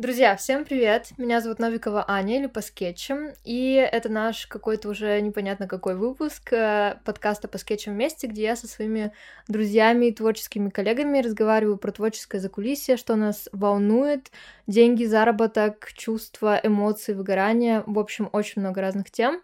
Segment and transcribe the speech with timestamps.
[0.00, 1.10] Друзья, всем привет!
[1.18, 6.54] Меня зовут Новикова Аня, или по скетчам, и это наш какой-то уже непонятно какой выпуск
[6.54, 9.12] э, подкаста по скетчам вместе, где я со своими
[9.46, 14.30] друзьями и творческими коллегами разговариваю про творческое закулисье, что нас волнует,
[14.66, 19.42] деньги, заработок, чувства, эмоции, выгорание, в общем, очень много разных тем.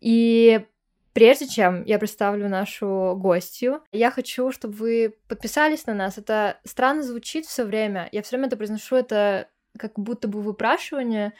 [0.00, 0.64] И
[1.12, 6.18] Прежде чем я представлю нашу гостью, я хочу, чтобы вы подписались на нас.
[6.18, 8.08] Это странно звучит все время.
[8.12, 11.32] Я все время это произношу, это как будто бы выпрашивание,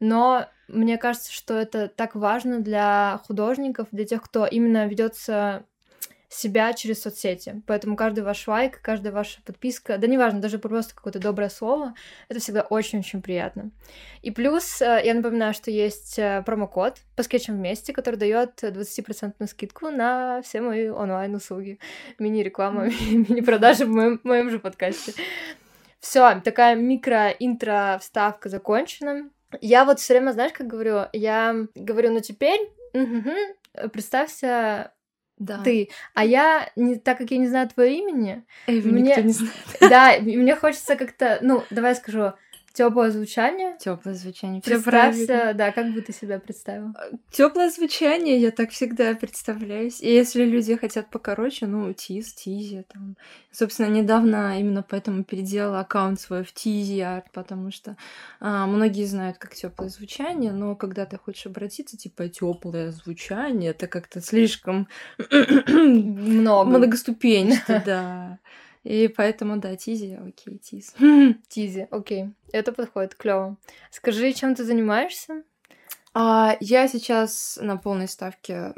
[0.00, 5.64] но мне кажется, что это так важно для художников, для тех, кто именно ведется
[6.28, 7.62] себя через соцсети.
[7.66, 11.94] Поэтому каждый ваш лайк, каждая ваша подписка, да неважно, даже просто какое-то доброе слово,
[12.28, 13.70] это всегда очень-очень приятно.
[14.20, 19.46] И плюс э, я напоминаю, что есть э, промокод по скетчам вместе, который дает 20%
[19.46, 21.78] скидку на все мои онлайн-услуги.
[22.18, 25.14] Мини-реклама, мини-продажи в моем, моем же подкасте.
[26.00, 29.30] Все, такая микро-интро-вставка закончена.
[29.60, 32.60] Я вот все время, знаешь, как говорю, я говорю, ну теперь,
[32.92, 34.92] угу, представься
[35.38, 35.62] да.
[35.62, 35.88] ты.
[36.14, 39.54] А я, не, так как я не знаю твое имени, Эви мне, не знает.
[39.80, 42.32] Да, мне хочется как-то, ну, давай скажу,
[42.78, 43.76] Теплое звучание.
[43.80, 44.62] Теплое звучание.
[44.62, 46.94] Представься, да, как бы ты себя представил?
[46.94, 50.00] А, Теплое звучание, я так всегда представляюсь.
[50.00, 53.16] И если люди хотят покороче, ну, тиз, тизи, там.
[53.50, 57.96] Собственно, недавно именно поэтому переделала аккаунт свой в тизи арт, потому что
[58.38, 63.88] а, многие знают, как теплое звучание, но когда ты хочешь обратиться, типа, теплое звучание, это
[63.88, 64.86] как-то слишком
[65.66, 68.38] много многоступенчато, да.
[68.84, 70.94] И поэтому, да, Тизи, окей, Тиз.
[71.48, 72.30] Тизи, окей.
[72.52, 73.56] Это подходит, клево.
[73.90, 75.42] Скажи, чем ты занимаешься?
[76.14, 78.74] А, я сейчас на полной ставке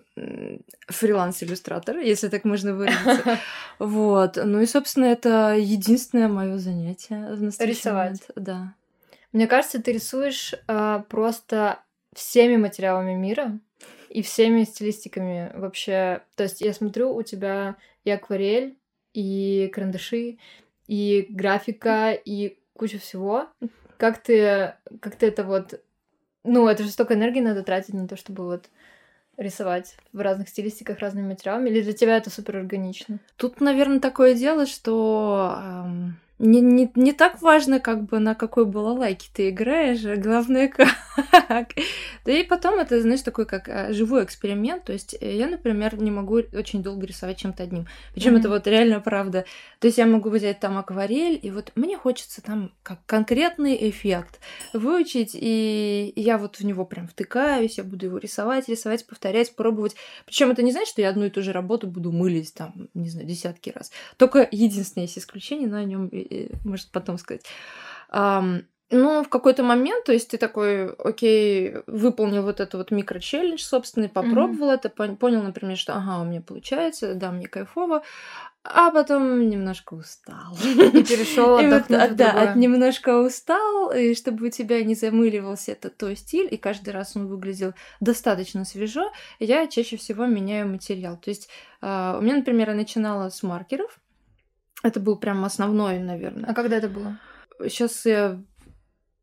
[0.89, 3.39] фриланс-иллюстратор, если так можно выразиться.
[3.79, 4.37] Вот.
[4.37, 8.09] Ну и, собственно, это единственное мое занятие в настоящий Рисовать.
[8.09, 8.31] момент.
[8.37, 8.75] Да.
[9.33, 11.81] Мне кажется, ты рисуешь а, просто
[12.13, 13.59] всеми материалами мира
[14.11, 16.21] и всеми стилистиками вообще.
[16.37, 18.77] То есть я смотрю, у тебя и акварель,
[19.15, 20.39] и карандаши,
[20.87, 23.49] и графика, и куча всего.
[23.97, 25.81] Как ты, как ты это вот...
[26.43, 28.71] Ну, это же столько энергии надо тратить на то, чтобы вот
[29.37, 31.69] рисовать в разных стилистиках, разными материалами?
[31.71, 33.19] Или для тебя это супер органично?
[33.37, 38.65] Тут, наверное, такое дело, что эм, не, не, не так важно, как бы на какой
[38.65, 40.69] балалайке ты играешь, а главное
[41.49, 41.75] как.
[42.25, 44.85] Да и потом это, знаешь, такой как а, живой эксперимент.
[44.85, 47.87] То есть э, я, например, не могу очень долго рисовать чем-то одним.
[48.15, 48.39] Причем mm-hmm.
[48.39, 49.45] это вот реально правда.
[49.81, 54.41] То есть я могу взять там акварель, и вот мне хочется там как конкретный эффект
[54.73, 59.95] выучить, и я вот в него прям втыкаюсь, я буду его рисовать, рисовать, повторять, пробовать.
[60.25, 63.11] Причем это не значит, что я одну и ту же работу буду мылить там, не
[63.11, 63.93] знаю, десятки раз.
[64.17, 66.09] Только единственное есть исключение, но о нем
[66.65, 67.47] может, потом сказать.
[68.93, 74.09] Ну, в какой-то момент, то есть ты такой, окей, выполнил вот это вот микро-челлендж, собственно,
[74.09, 74.81] попробовал mm-hmm.
[74.85, 78.03] это, понял, например, что ага, у меня получается, да, мне кайфово,
[78.65, 80.57] а потом немножко устал.
[80.65, 86.17] И перешел отдохнуть Да, от немножко устал, и чтобы у тебя не замыливался этот твой
[86.17, 91.17] стиль, и каждый раз он выглядел достаточно свежо, я чаще всего меняю материал.
[91.17, 91.49] То есть
[91.81, 94.01] uh, у меня, например, я начинала с маркеров,
[94.83, 96.51] это был прям основной, наверное.
[96.51, 97.19] А когда это было?
[97.69, 98.41] Сейчас я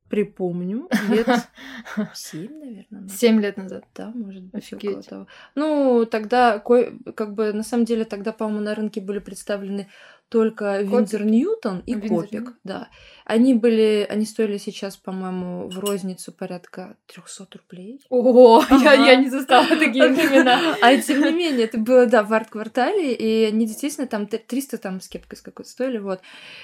[0.10, 0.88] припомню.
[1.10, 1.28] Лет
[2.14, 3.08] семь, наверное.
[3.10, 3.86] Семь лет назад.
[3.96, 5.28] Да, может быть, около того.
[5.56, 9.90] Ну, тогда, как бы, на самом деле, тогда, по-моему, на рынке были представлены
[10.30, 11.96] только Виндзор Ньютон и.
[11.96, 12.90] Копик, да.
[13.24, 18.00] Они были, они стоили сейчас, по-моему, в розницу порядка 300 рублей.
[18.10, 18.78] Ого, ага.
[18.84, 20.78] я, я не застала такие времена.
[20.82, 25.02] А тем не менее, это было, да, в арт-квартале, и они действительно там 300 там
[25.02, 26.22] с кепкой с какой-то стоили, вот.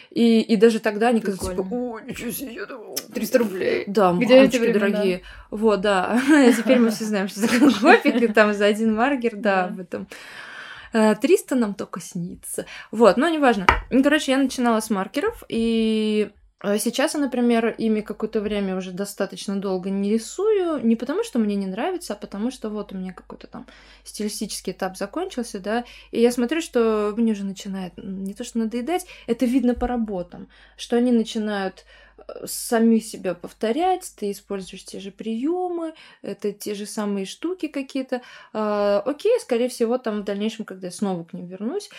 [0.09, 2.66] И, и даже тогда они казались, типа, о, ничего себе,
[3.13, 3.84] 300 рублей.
[3.88, 5.22] Да, Где мамочки дорогие.
[5.51, 6.22] Вот, да.
[6.57, 10.07] Теперь мы все знаем, что такое копик, и там за один маркер, да, в этом
[10.93, 12.65] 300 э, нам только снится.
[12.91, 13.65] Вот, но неважно.
[13.89, 16.31] Короче, я начинала с маркеров, и
[16.63, 21.39] э, Сейчас я, например, ими какое-то время уже достаточно долго не рисую, не потому что
[21.39, 23.65] мне не нравится, а потому что вот у меня какой-то там
[24.03, 29.06] стилистический этап закончился, да, и я смотрю, что мне уже начинает не то что надоедать,
[29.27, 30.47] это видно по работам,
[30.77, 31.85] что они начинают
[32.45, 38.21] сами себя повторять, ты используешь те же приемы, это те же самые штуки какие-то.
[38.54, 41.89] Э, окей, скорее всего, там в дальнейшем, когда я снова к ним вернусь,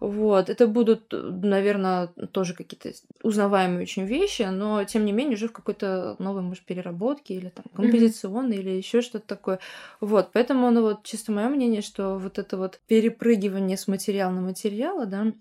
[0.00, 2.90] вот, это будут, наверное, тоже какие-то
[3.22, 7.64] узнаваемые очень вещи, но тем не менее уже в какой-то новой, может, переработке или там
[7.74, 8.60] композиционной mm-hmm.
[8.60, 9.60] или еще что-то такое.
[10.00, 14.40] Вот, поэтому, ну вот, чисто мое мнение, что вот это вот перепрыгивание с материала на
[14.40, 15.32] материала, да,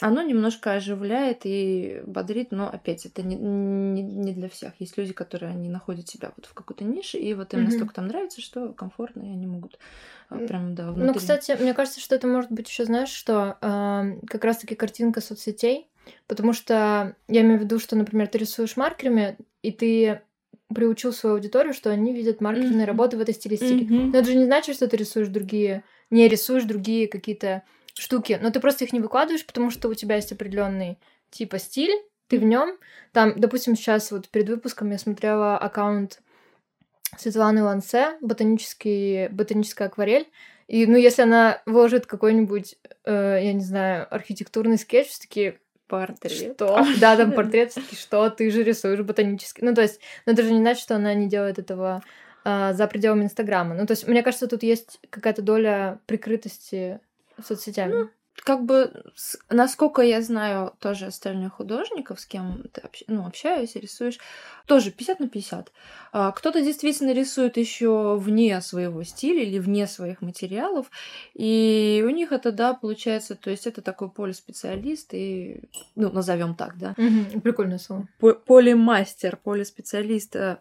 [0.00, 4.72] оно немножко оживляет и бодрит, но опять это не, не, не для всех.
[4.78, 7.64] Есть люди, которые они находят себя вот в какой-то нише, и вот им mm-hmm.
[7.64, 9.78] настолько там нравится, что комфортно, и они могут
[10.28, 11.06] а, прям, да, ну, внутри.
[11.06, 15.20] Ну, кстати, мне кажется, что это может быть еще, знаешь, что э, как раз-таки картинка
[15.20, 15.88] соцсетей,
[16.26, 20.20] потому что я имею в виду, что, например, ты рисуешь маркерами, и ты
[20.72, 22.86] приучил свою аудиторию, что они видят маркерные mm-hmm.
[22.86, 23.84] работы в этой стилистике.
[23.84, 24.10] Mm-hmm.
[24.12, 27.62] Но это же не значит, что ты рисуешь другие, не рисуешь другие какие-то
[27.98, 30.98] штуки, но ты просто их не выкладываешь, потому что у тебя есть определенный
[31.30, 31.94] типа стиль,
[32.28, 32.78] ты в нем.
[33.12, 36.20] Там, допустим, сейчас вот перед выпуском я смотрела аккаунт
[37.16, 40.28] Светланы Лансе, ботанический, ботаническая акварель.
[40.68, 46.56] И, ну, если она выложит какой-нибудь, э, я не знаю, архитектурный скетч, все таки портрет.
[46.56, 46.86] Что?
[47.00, 48.28] Да, там портрет, все что?
[48.28, 49.64] Ты же рисуешь ботанический.
[49.64, 52.02] Ну, то есть, но это же не значит, что она не делает этого
[52.44, 53.74] э, за пределами Инстаграма.
[53.74, 57.00] Ну, то есть, мне кажется, тут есть какая-то доля прикрытости
[57.42, 57.92] соцсетями.
[57.92, 58.10] Ну,
[58.44, 59.04] как бы,
[59.50, 63.02] насколько я знаю тоже остальных художников, с кем ты общ...
[63.06, 64.18] ну, общаюсь, рисуешь,
[64.66, 65.72] тоже 50 на 50.
[66.12, 70.90] А, кто-то действительно рисует еще вне своего стиля или вне своих материалов,
[71.34, 75.62] и у них это, да, получается, то есть это такой полиспециалист, и,
[75.94, 76.94] ну, назовем так, да.
[76.96, 78.08] Угу, прикольное слово.
[78.46, 80.58] Полимастер, полиспециалист э,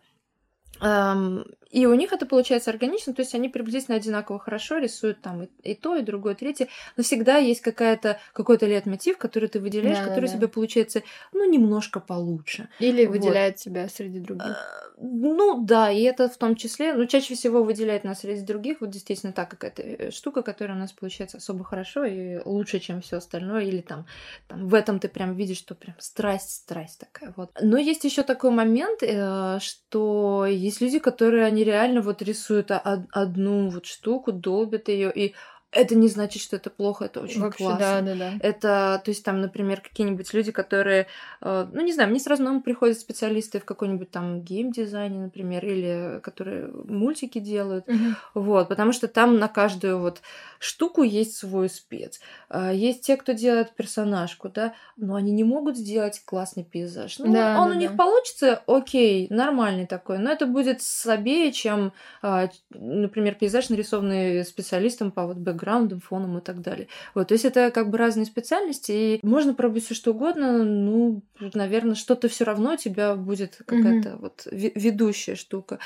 [1.71, 5.49] и у них это получается органично, то есть они приблизительно одинаково хорошо рисуют там и,
[5.63, 9.97] и то, и другое, и третье, но всегда есть какая-то, какой-то лейтмотив, который ты выделяешь,
[9.97, 11.03] да, который да, тебе получается,
[11.33, 12.69] ну, немножко получше.
[12.79, 13.17] Или вот.
[13.17, 14.47] выделяет себя среди других.
[14.47, 18.81] А, ну, да, и это в том числе, ну, чаще всего выделяет нас среди других,
[18.81, 23.01] вот действительно так какая-то э, штука, которая у нас получается особо хорошо и лучше, чем
[23.01, 24.05] все остальное, или там,
[24.47, 27.51] там в этом ты прям видишь, что прям страсть, страсть такая, вот.
[27.61, 33.69] Но есть еще такой момент, э, что есть люди, которые, они реально вот рисуют одну
[33.69, 35.35] вот штуку, долбят ее и
[35.71, 37.79] это не значит, что это плохо, это очень Вообще, классно.
[37.79, 38.33] Да, да, да.
[38.39, 41.07] Это, то есть там, например, какие-нибудь люди, которые,
[41.41, 45.65] э, ну не знаю, мне сразу на ум приходят специалисты в какой-нибудь там геймдизайне, например,
[45.65, 47.97] или которые мультики делают, угу.
[48.33, 50.21] вот, потому что там на каждую вот
[50.59, 52.21] штуку есть свой спец.
[52.49, 57.19] Э, есть те, кто делает персонажку, да, но они не могут сделать классный пейзаж.
[57.19, 57.75] Ну, да, он да, у да.
[57.75, 61.91] них получится, окей, нормальный такой, но это будет слабее, чем,
[62.23, 66.87] э, например, пейзаж, нарисованный специалистом по вот бэкграундом, фоном и так далее.
[67.13, 71.23] Вот, то есть это как бы разные специальности, и можно пробовать все что угодно, ну,
[71.53, 74.21] наверное, что-то все равно у тебя будет какая-то mm-hmm.
[74.21, 75.79] вот ведущая штука.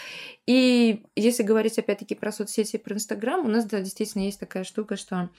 [0.46, 4.64] И если говорить опять-таки про соцсети и про Инстаграм, у нас, да, действительно есть такая
[4.64, 5.30] штука, что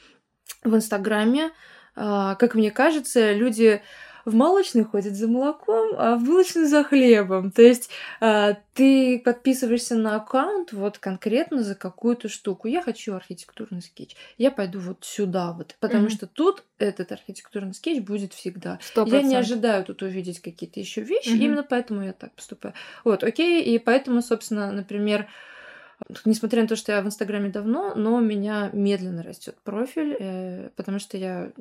[0.65, 1.51] в Инстаграме,
[1.95, 3.83] а, как мне кажется, люди
[4.25, 7.51] в молочный ходят за молоком, а в булочную за хлебом.
[7.51, 7.91] То есть
[8.21, 12.69] э, ты подписываешься на аккаунт вот конкретно за какую-то штуку.
[12.69, 14.17] Я хочу архитектурный скетч.
[14.39, 16.11] Я пойду вот сюда вот, потому mm-hmm.
[16.11, 18.79] что тут этот архитектурный скетч будет всегда.
[18.95, 19.11] 100%.
[19.11, 21.45] Я не ожидаю тут увидеть какие-то еще вещи, mm-hmm.
[21.45, 22.75] именно поэтому я так поступаю.
[23.05, 25.29] Вот, окей, и поэтому, собственно, например,
[26.25, 30.71] Несмотря на то, что я в Инстаграме давно, но у меня медленно растет профиль, э,
[30.77, 31.53] потому что я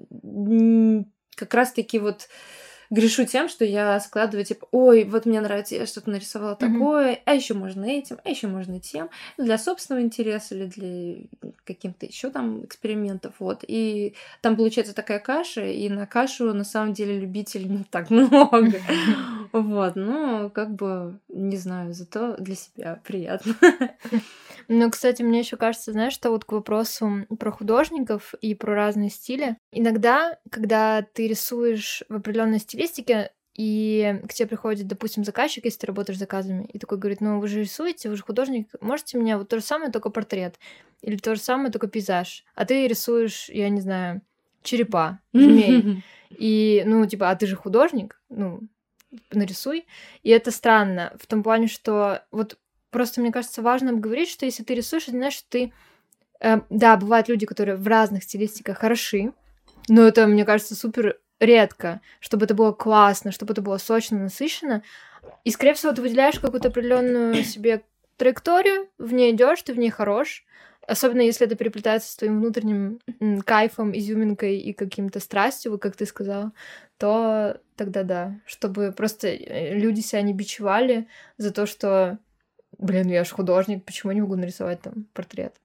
[1.36, 2.28] как раз-таки вот
[2.92, 6.74] грешу тем, что я складываю, типа, ой, вот мне нравится, я что-то нарисовала mm-hmm.
[6.74, 12.06] такое, а еще можно этим, а еще можно тем, для собственного интереса или для каких-то
[12.06, 13.64] еще там экспериментов, вот.
[13.68, 18.74] И там получается такая каша, и на кашу на самом деле любителей не так много.
[19.54, 23.56] Вот, ну, как бы, не знаю, зато для себя приятно.
[24.68, 29.10] Ну, кстати, мне еще кажется, знаешь, что вот к вопросу про художников и про разные
[29.10, 29.58] стили.
[29.74, 35.88] Иногда, когда ты рисуешь в определенной стилистике, и к тебе приходит, допустим, заказчик, если ты
[35.88, 39.38] работаешь с заказами, и такой говорит, ну вы же рисуете, вы же художник, можете мне
[39.38, 40.56] вот то же самое, только портрет,
[41.02, 44.22] или то же самое, только пейзаж, а ты рисуешь, я не знаю,
[44.64, 48.62] черепа, змей, и, ну, типа, а ты же художник, ну,
[49.32, 49.86] нарисуй.
[50.24, 52.58] И это странно в том плане, что вот
[52.90, 55.74] просто мне кажется важно говорить, что если ты рисуешь, это значит, что ты...
[56.40, 59.34] Э, да, бывают люди, которые в разных стилистиках хороши,
[59.90, 64.84] но это, мне кажется, супер редко, чтобы это было классно, чтобы это было сочно, насыщенно.
[65.44, 67.84] И, скорее всего, ты выделяешь какую-то определенную себе
[68.16, 70.46] траекторию, в ней идешь, ты в ней хорош,
[70.88, 73.00] особенно если это переплетается с твоим внутренним
[73.44, 76.52] кайфом, изюминкой и каким-то страстью, как ты сказала,
[76.98, 81.08] то тогда да, чтобы просто э, люди себя не бичевали
[81.38, 82.20] за то, что
[82.78, 85.56] блин, я же художник, почему не могу нарисовать там портрет?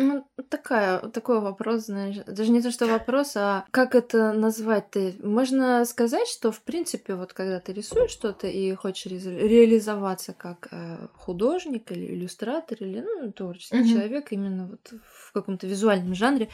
[0.00, 5.12] Ну, такая, такой вопрос, знаешь, даже не то, что вопрос, а как это назвать-то?
[5.22, 10.68] Можно сказать, что, в принципе, вот когда ты рисуешь что-то и хочешь ре- реализоваться как
[10.70, 13.92] э, художник или иллюстратор, или, ну, творческий mm-hmm.
[13.92, 14.92] человек, именно вот
[15.30, 16.48] в каком-то визуальном жанре,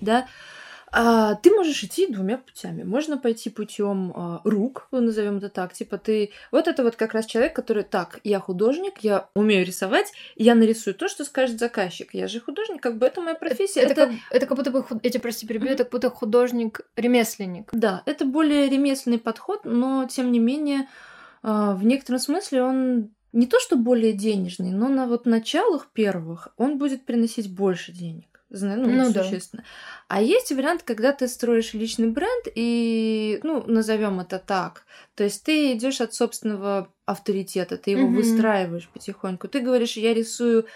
[0.00, 0.61] да, А,
[0.92, 2.82] ты можешь идти двумя путями.
[2.82, 5.72] Можно пойти путем а, рук, назовем это так.
[5.72, 6.32] Типа ты.
[6.50, 10.94] Вот это вот как раз человек, который так, я художник, я умею рисовать, я нарисую
[10.94, 12.10] то, что скажет заказчик.
[12.12, 13.80] Я же художник, как бы это моя профессия.
[13.80, 14.06] Это, это...
[14.06, 15.74] Как, это как будто бы, я тебя прости, перебью, mm-hmm.
[15.74, 17.70] это как будто художник-ремесленник.
[17.72, 20.88] Да, это более ремесленный подход, но тем не менее,
[21.42, 26.48] а, в некотором смысле он не то что более денежный, но на вот началах первых
[26.58, 29.62] он будет приносить больше денег ну, ну существенно.
[29.62, 29.68] Да.
[30.08, 34.84] А есть вариант, когда ты строишь личный бренд и, ну, назовем это так.
[35.14, 38.16] То есть ты идешь от собственного авторитета, ты его угу.
[38.16, 39.48] выстраиваешь потихоньку.
[39.48, 40.66] Ты говоришь, я рисую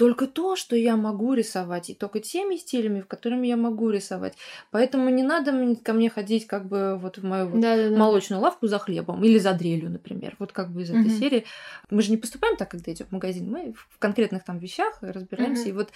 [0.00, 4.32] только то, что я могу рисовать, и только теми стилями, в которыми я могу рисовать.
[4.70, 7.62] Поэтому не надо ко мне ходить как бы вот в мою вот
[7.98, 10.36] молочную лавку за хлебом или за дрелью, например.
[10.38, 11.10] Вот как бы из этой угу.
[11.10, 11.44] серии.
[11.90, 13.50] Мы же не поступаем так, когда идем в магазин.
[13.50, 15.64] Мы в конкретных там вещах разбираемся.
[15.64, 15.68] Угу.
[15.68, 15.90] И вот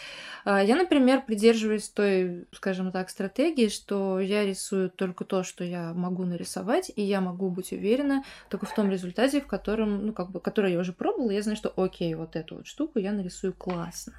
[0.45, 5.95] а, я, например, придерживаюсь той, скажем так, стратегии, что я рисую только то, что я
[5.95, 10.31] могу нарисовать, и я могу быть уверена только в том результате, в котором, ну, как
[10.31, 13.55] бы, который я уже пробовала, я знаю, что окей, вот эту вот штуку я нарисую
[13.55, 14.15] класс классно.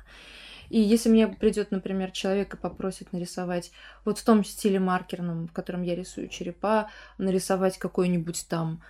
[0.70, 3.72] И если мне придет, например, человек и попросит нарисовать
[4.03, 8.82] вот в том стиле маркерном, в котором я рисую черепа, нарисовать какой-нибудь там...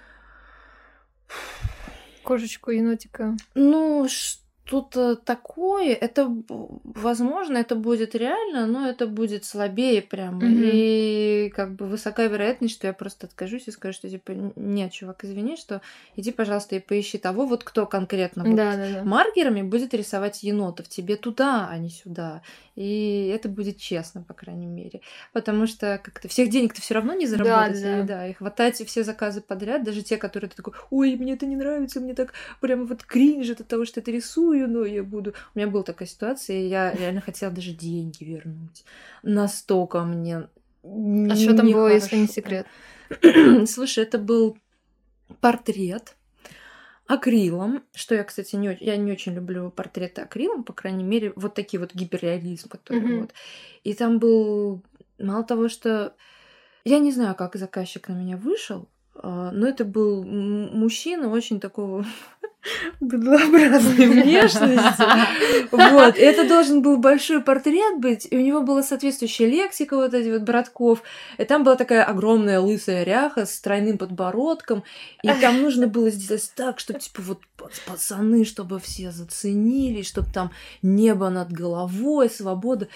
[2.24, 3.36] Кошечку, енотика.
[3.56, 10.42] Ну, что что-то такое, это, возможно, это будет реально, но это будет слабее прямо.
[10.42, 10.70] Mm-hmm.
[10.74, 15.24] И как бы высока вероятность, что я просто откажусь и скажу, что типа, нет, чувак,
[15.24, 15.82] извини, что
[16.16, 19.04] иди, пожалуйста, и поищи того, вот кто конкретно вот да, да, да.
[19.04, 20.88] маркерами будет рисовать енотов.
[20.88, 22.42] Тебе туда, а не сюда.
[22.76, 25.02] И это будет честно, по крайней мере.
[25.32, 27.82] Потому что как-то всех денег ты все равно не заработать.
[27.82, 28.00] Да, да.
[28.00, 31.46] И, да, и хватать все заказы подряд, даже те, которые ты такой, ой, мне это
[31.46, 34.12] не нравится, мне так прям вот кринж от того, что это
[34.56, 35.34] рисую, но я буду...
[35.54, 38.86] У меня была такая ситуация, и я реально хотела даже деньги вернуть.
[39.24, 40.48] Настолько мне
[40.84, 42.68] А что там было, если не секрет?
[43.68, 44.58] Слушай, это был
[45.42, 46.16] портрет
[47.08, 51.54] акрилом, что я, кстати, не, я не очень люблю портреты акрилом, по крайней мере, вот
[51.54, 53.20] такие вот гиперреализм, который mm-hmm.
[53.22, 53.34] вот.
[53.84, 54.82] И там был
[55.20, 56.16] мало того, что
[56.84, 62.06] я не знаю, как заказчик на меня вышел, а, но это был мужчина очень такого
[63.00, 65.04] быдлообразной внешности.
[65.72, 66.18] Вот.
[66.18, 70.42] Это должен был большой портрет быть, и у него была соответствующая лексика вот эти вот
[70.42, 71.04] братков.
[71.38, 74.84] И там была такая огромная лысая ряха с тройным подбородком.
[75.24, 77.40] И там нужно было сделать так, чтобы, типа, вот
[77.86, 82.88] пацаны, чтобы все заценили, чтобы там небо над головой, свобода.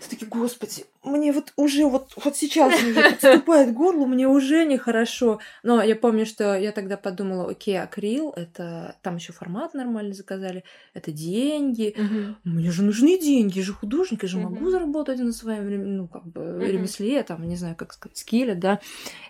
[0.00, 5.40] Ты такие, господи, мне вот уже вот, вот сейчас мне подступает горло, мне уже нехорошо.
[5.62, 10.64] Но я помню, что я тогда подумала, окей, акрил, это там еще формат нормально заказали,
[10.92, 11.94] это деньги.
[11.96, 12.54] Угу.
[12.56, 14.48] Мне же нужны деньги, я же художник, я же угу.
[14.50, 16.64] могу заработать на своем, ну, как бы, угу.
[16.64, 18.80] ремесле, там, не знаю, как сказать, скилле, да.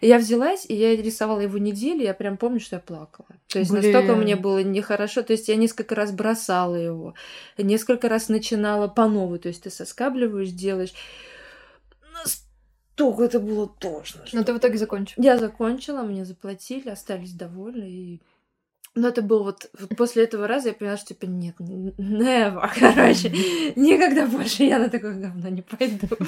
[0.01, 3.29] И я взялась, и я рисовала его неделю, я прям помню, что я плакала.
[3.49, 3.83] То есть Блин.
[3.83, 7.13] настолько мне было нехорошо, то есть я несколько раз бросала его,
[7.59, 10.95] несколько раз начинала по новой, то есть ты соскабливаешь, делаешь
[12.97, 14.25] настолько это было тошно.
[14.33, 15.23] Но ты в итоге закончила?
[15.23, 17.85] Я закончила, мне заплатили, остались довольны.
[17.85, 18.23] И...
[18.97, 23.29] Но это был вот, после этого раза я поняла, что типа нет, never, короче,
[23.77, 26.09] никогда больше я на такое говно не пойду.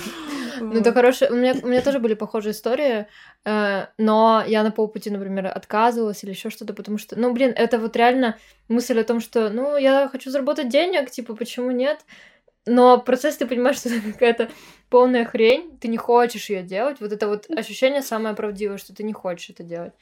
[0.61, 1.31] Ну, это хорошее.
[1.31, 3.07] У меня, у меня тоже были похожие истории,
[3.45, 7.79] э, но я на полпути, например, отказывалась или еще что-то, потому что, ну, блин, это
[7.79, 12.01] вот реально мысль о том, что, ну, я хочу заработать денег, типа, почему нет?
[12.67, 14.51] Но процесс, ты понимаешь, что это какая-то
[14.91, 17.01] полная хрень, ты не хочешь ее делать.
[17.01, 19.93] Вот это вот ощущение самое правдивое, что ты не хочешь это делать.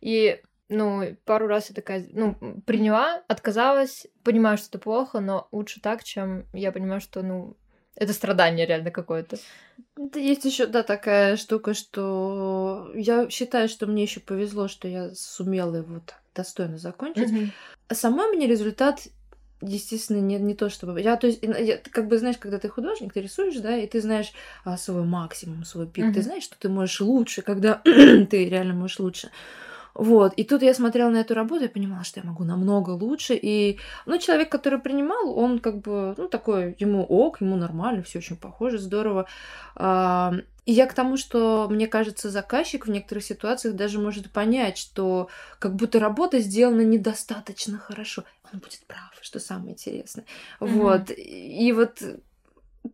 [0.00, 2.36] И, ну, пару раз я такая, ну,
[2.66, 7.56] приняла, отказалась, понимаю, что это плохо, но лучше так, чем я понимаю, что, ну,
[7.96, 9.36] это страдание реально какое-то.
[10.14, 15.76] Есть еще, да, такая штука, что я считаю, что мне еще повезло, что я сумела
[15.76, 16.00] его
[16.34, 17.30] достойно закончить.
[17.30, 17.48] Mm-hmm.
[17.88, 19.08] А самой мне результат
[19.62, 21.00] естественно, не, не то, чтобы...
[21.00, 24.00] Я, то есть, я, как бы, знаешь, когда ты художник, ты рисуешь, да, и ты
[24.00, 24.32] знаешь
[24.64, 26.14] а, свой максимум, свой пик, mm-hmm.
[26.14, 29.30] ты знаешь, что ты можешь лучше, когда ты реально можешь лучше.
[29.94, 33.38] Вот, и тут я смотрела на эту работу и понимала, что я могу намного лучше.
[33.40, 38.18] И, ну, человек, который принимал, он как бы, ну, такой, ему ок, ему нормально, все
[38.18, 39.26] очень похоже, здорово.
[39.74, 40.34] А,
[40.66, 45.28] и я к тому, что, мне кажется, заказчик в некоторых ситуациях даже может понять, что
[45.58, 48.24] как будто работа сделана недостаточно хорошо.
[48.52, 50.24] Он будет прав, что самое интересное.
[50.60, 50.68] Mm-hmm.
[50.68, 51.10] Вот.
[51.16, 52.02] И вот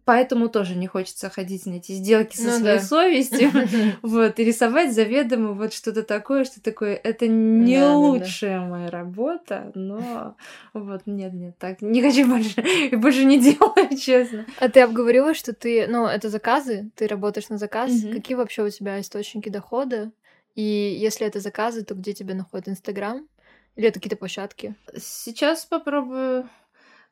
[0.04, 2.84] Поэтому тоже не хочется ходить на эти сделки со Ну своей да.
[2.84, 3.52] совестью,
[4.02, 7.94] вот, и рисовать заведомо вот что-то такое, что такое, это не Да-да-да.
[7.94, 10.36] лучшая моя работа, но
[10.72, 14.44] вот, нет-нет, так, не хочу больше, и больше не делаю, честно.
[14.58, 17.92] А ты обговорила, что ты, ну, это заказы, ты работаешь на заказ.
[17.92, 18.12] Мгм.
[18.12, 20.10] Какие вообще у тебя источники дохода?
[20.56, 23.28] И если это заказы, то где тебя находит Инстаграм?
[23.76, 24.74] Или это какие-то площадки?
[24.96, 26.48] Сейчас попробую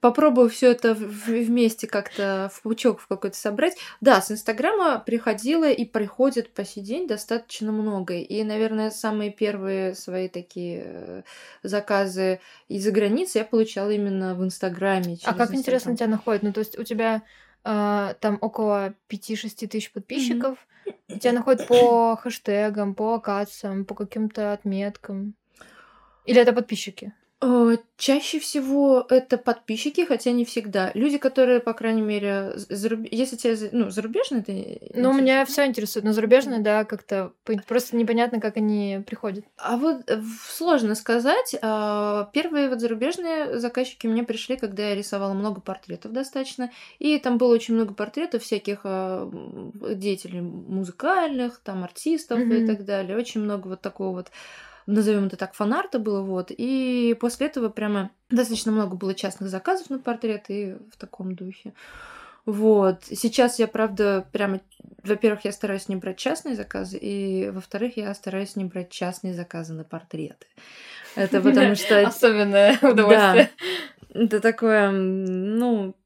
[0.04, 3.74] попробую все это вместе как-то в пучок в какой-то собрать.
[4.02, 8.12] Да, с Инстаграма приходило и приходит по сей день достаточно много.
[8.12, 11.22] И, наверное, самые первые свои такие э,
[11.62, 15.16] заказы из-за границы я получала именно в Инстаграме.
[15.24, 15.96] А как интересно Инстаграм.
[15.96, 16.42] тебя находят?
[16.42, 17.22] Ну, то есть у тебя
[17.64, 20.58] а, там около 5-6 тысяч подписчиков.
[21.08, 25.34] Тебя находят по хэштегам, по локациям, по каким-то отметкам.
[26.26, 27.14] Или это подписчики?
[27.44, 30.90] Э, Чаще всего это подписчики, хотя не всегда.
[30.94, 36.04] Люди, которые, по крайней мере, заруб- если тебе ну, зарубежные, ты Ну, меня все интересует.
[36.04, 37.32] Но зарубежные, да, как-то
[37.68, 39.44] просто непонятно, как они приходят.
[39.58, 41.54] А вот э, сложно сказать.
[41.62, 46.70] А, Первые вот зарубежные заказчики мне пришли, когда я рисовала много портретов достаточно.
[46.98, 49.30] И там было очень много портретов всяких а,
[49.94, 52.66] деятелей музыкальных, там артистов и Мгм.
[52.66, 53.16] так далее.
[53.16, 54.30] Очень много вот такого вот
[54.86, 56.50] назовем это так, фанарта было, вот.
[56.50, 61.72] И после этого прямо достаточно много было частных заказов на портреты и в таком духе.
[62.46, 63.04] Вот.
[63.04, 64.60] Сейчас я, правда, прямо,
[65.02, 69.72] во-первых, я стараюсь не брать частные заказы, и, во-вторых, я стараюсь не брать частные заказы
[69.72, 70.46] на портреты.
[71.14, 72.06] Это потому что...
[72.06, 73.48] Особенное Да.
[74.10, 75.96] Это такое, ну,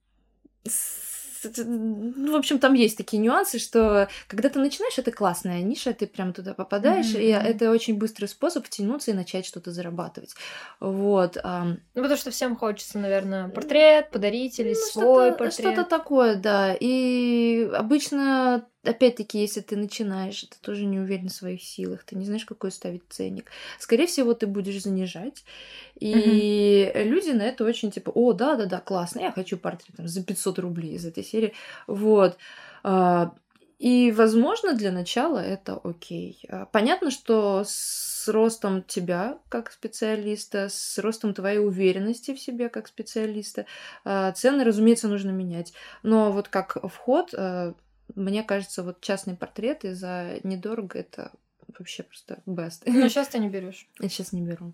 [1.44, 6.06] ну, в общем, там есть такие нюансы, что когда ты начинаешь, это классная ниша, ты
[6.06, 7.46] прям туда попадаешь, и Мгм.
[7.46, 10.34] это очень быстрый способ втянуться и начать что-то зарабатывать.
[10.80, 11.36] Вот.
[11.44, 15.52] Ну, потому что всем хочется, наверное, портрет подарить или Ну, свой что-то, портрет.
[15.74, 16.74] что-то такое, да.
[16.78, 22.24] И обычно, опять-таки, если ты начинаешь, ты тоже не уверен в своих силах, ты не
[22.24, 23.50] знаешь, какой ставить ценник.
[23.78, 25.44] Скорее всего, ты будешь занижать.
[26.00, 30.58] И люди на это очень типа, о, да-да-да, классно, я хочу портрет там, за 500
[30.58, 31.54] рублей из этой серии.
[31.86, 32.36] Вот.
[32.82, 33.34] А,
[33.78, 36.40] И, возможно, для начала это окей.
[36.48, 42.88] А, Понятно, что с ростом тебя как специалиста, с ростом твоей уверенности в себе как
[42.88, 43.66] специалиста,
[44.04, 45.72] а, цены, разумеется, нужно менять.
[46.02, 47.32] Но вот как вход,
[48.14, 51.32] мне кажется, вот частные портреты за недорого это
[51.78, 52.82] вообще просто best.
[52.86, 53.86] Но сейчас ты не берешь.
[54.00, 54.72] Я сейчас не беру.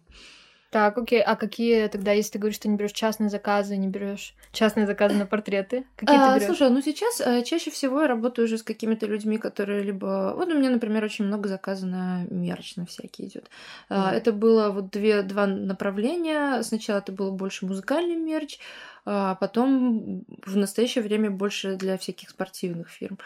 [0.74, 1.22] Так, окей.
[1.22, 5.14] А какие тогда, если ты говоришь, что не берешь частные заказы, не берешь частные заказы
[5.14, 5.84] на портреты?
[5.94, 6.46] Какие А, ты берешь?
[6.46, 10.34] слушай, ну сейчас а, чаще всего я работаю уже с какими-то людьми, которые либо...
[10.36, 13.48] Вот у меня, например, очень много заказа на мерч, на всякие идет.
[13.88, 14.00] Мгм.
[14.00, 16.60] Это было вот две, два направления.
[16.64, 18.58] Сначала это было больше музыкальный мерч,
[19.04, 23.18] а потом в настоящее время больше для всяких спортивных фирм.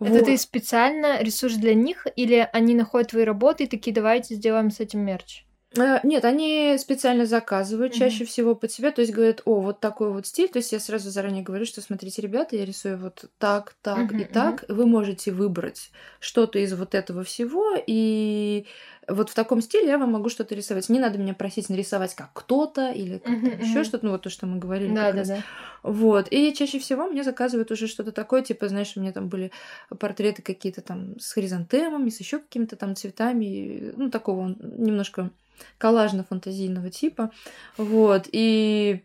[0.00, 0.24] Это Вот.
[0.24, 4.80] ты специально рисуешь для них, или они находят твои работы и такие, давайте сделаем с
[4.80, 5.44] этим мерч?
[5.78, 7.98] Э, Нет, они специально заказывают Мгм.
[7.98, 10.78] чаще всего под себя, то есть говорят, о, вот такой вот стиль, то есть я
[10.80, 14.86] сразу заранее говорю, что смотрите, ребята, я рисую вот так, так Мгм, и так, вы
[14.86, 18.66] можете выбрать что-то из вот этого всего, и
[19.08, 20.88] вот в таком стиле я вам могу что-то рисовать.
[20.90, 23.84] Не надо меня просить нарисовать как кто-то или как Мгм, еще мгм.
[23.84, 24.94] что-то, ну вот то, что мы говорили.
[24.94, 25.32] Да, да, раз.
[25.32, 25.44] да.
[25.82, 26.28] Вот.
[26.30, 29.50] И чаще всего мне заказывают уже что-то такое, типа, знаешь, у меня там были
[29.98, 35.30] портреты какие-то там с хризантемами, с еще какими-то там цветами, ну, такого немножко
[35.78, 37.30] коллажно-фантазийного типа.
[37.76, 38.28] Вот.
[38.32, 39.02] И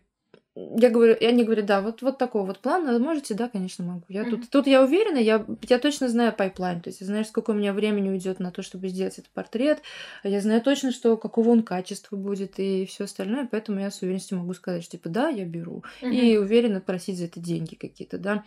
[0.76, 4.04] я говорю, и они говорят, да, вот, вот такого вот плана, можете, да, конечно, могу.
[4.08, 4.30] Я Мгм.
[4.30, 7.54] тут, тут я уверена, я, я точно знаю пайплайн, то есть я знаю, сколько у
[7.54, 9.82] меня времени уйдет на то, чтобы сделать этот портрет,
[10.24, 14.38] я знаю точно, что какого он качества будет и все остальное, поэтому я с уверенностью
[14.38, 16.12] могу сказать, что типа, да, я беру Мгм.
[16.12, 18.44] и уверенно просить за это деньги какие-то, да.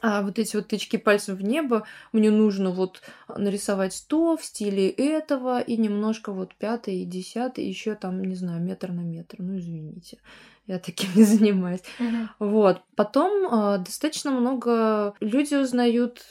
[0.00, 4.88] А вот эти вот тычки пальцем в небо, мне нужно вот нарисовать то в стиле
[4.88, 9.36] этого и немножко вот пятый и десятый, еще там, не знаю, метр на метр.
[9.38, 10.18] Ну, извините,
[10.66, 11.82] я таким не занимаюсь.
[11.98, 12.30] Мгм.
[12.38, 12.82] Вот.
[12.96, 16.24] Потом а, достаточно много люди узнают.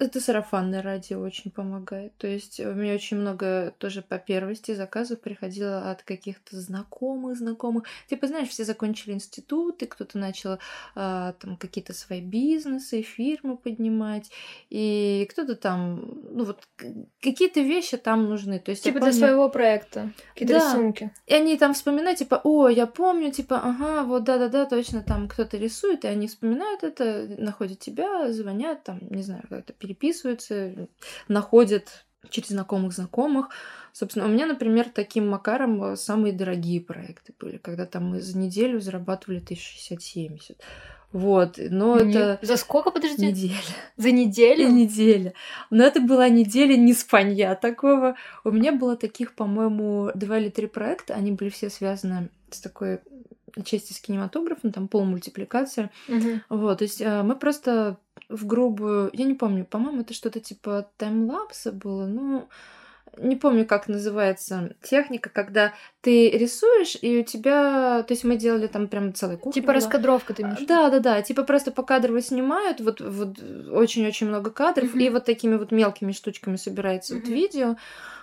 [0.00, 2.12] Это сарафанное радио очень помогает.
[2.18, 7.82] То есть у меня очень много тоже по первости заказов приходило от каких-то знакомых, знакомых.
[8.08, 10.58] Типа, знаешь, все закончили институты, кто-то начал
[10.94, 14.30] а, там какие-то свои бизнесы, фирмы поднимать,
[14.70, 16.62] и кто-то там, ну вот
[17.20, 18.60] какие-то вещи там нужны.
[18.60, 20.12] То есть Типа для помню- своего проекта.
[20.34, 20.72] Какие-то Да.
[20.72, 21.10] рисунки.
[21.26, 25.56] и они там вспоминают, типа, о, я помню, типа, ага, вот да-да-да, точно там кто-то
[25.56, 30.88] рисует, и они вспоминают это, находят тебя, звонят, там, не знаю, как-то переписываются,
[31.28, 33.48] находят через знакомых знакомых.
[33.92, 38.36] Собственно, у меня, например, таким макаром э, самые дорогие проекты были, когда там мы за
[38.36, 40.56] неделю зарабатывали 1060-70.
[41.10, 43.26] Вот, но Не- это За сколько, подожди?
[43.28, 43.54] неделя.
[43.96, 44.68] За неделю?
[44.72, 45.32] Неделя.
[45.70, 48.16] Но это была неделя не спанья такого.
[48.44, 51.14] У меня было таких, по-моему, два или три проекта.
[51.14, 53.00] Они были все связаны с такой
[53.64, 55.90] части с кинематографом, там полмультипликация.
[56.08, 56.42] Мгм.
[56.50, 57.96] Вот, то есть э, мы просто
[58.28, 59.10] в грубую...
[59.12, 62.06] Я не помню, по-моему, это что-то типа таймлапса было.
[62.06, 62.48] Ну,
[63.16, 68.02] не помню, как называется техника, когда ты рисуешь, и у тебя...
[68.02, 69.54] То есть мы делали там прям целый кухню.
[69.54, 69.74] Типа была.
[69.74, 70.58] раскадровка ты имеешь?
[70.58, 70.68] в виду?
[70.68, 71.22] Да, да, да.
[71.22, 73.38] Типа просто покадрово снимают, вот, вот
[73.72, 75.00] очень-очень много кадров, Мгм.
[75.00, 77.32] и вот такими вот мелкими штучками собирается вот Мгм.
[77.32, 77.76] видео.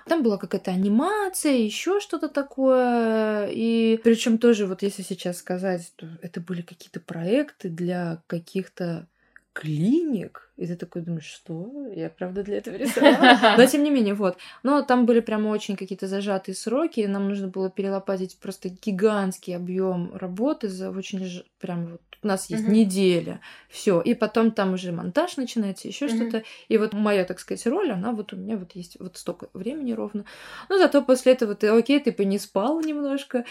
[0.08, 3.50] Там была какая-то анимация, еще что-то такое.
[3.52, 9.08] И причем тоже, вот если сейчас сказать, то это были какие-то проекты для каких-то
[9.56, 11.88] клиник, и ты такой думаешь, что?
[11.96, 13.38] Я правда для этого рисовала?
[13.58, 14.38] Но тем не менее, вот.
[14.64, 19.56] Но там были прямо очень какие-то зажатые сроки, и нам нужно было перелопатить просто гигантский
[19.56, 22.74] объем работы за очень ж- прям вот у нас есть Мгм.
[22.74, 23.40] неделя,
[23.70, 26.16] все, и потом там уже монтаж начинается, еще Мгм.
[26.16, 29.48] что-то, и вот моя, так сказать, роль, она вот у меня вот есть вот столько
[29.54, 30.26] времени ровно.
[30.70, 33.46] Но зато после этого ты, окей, ты не спал немножко,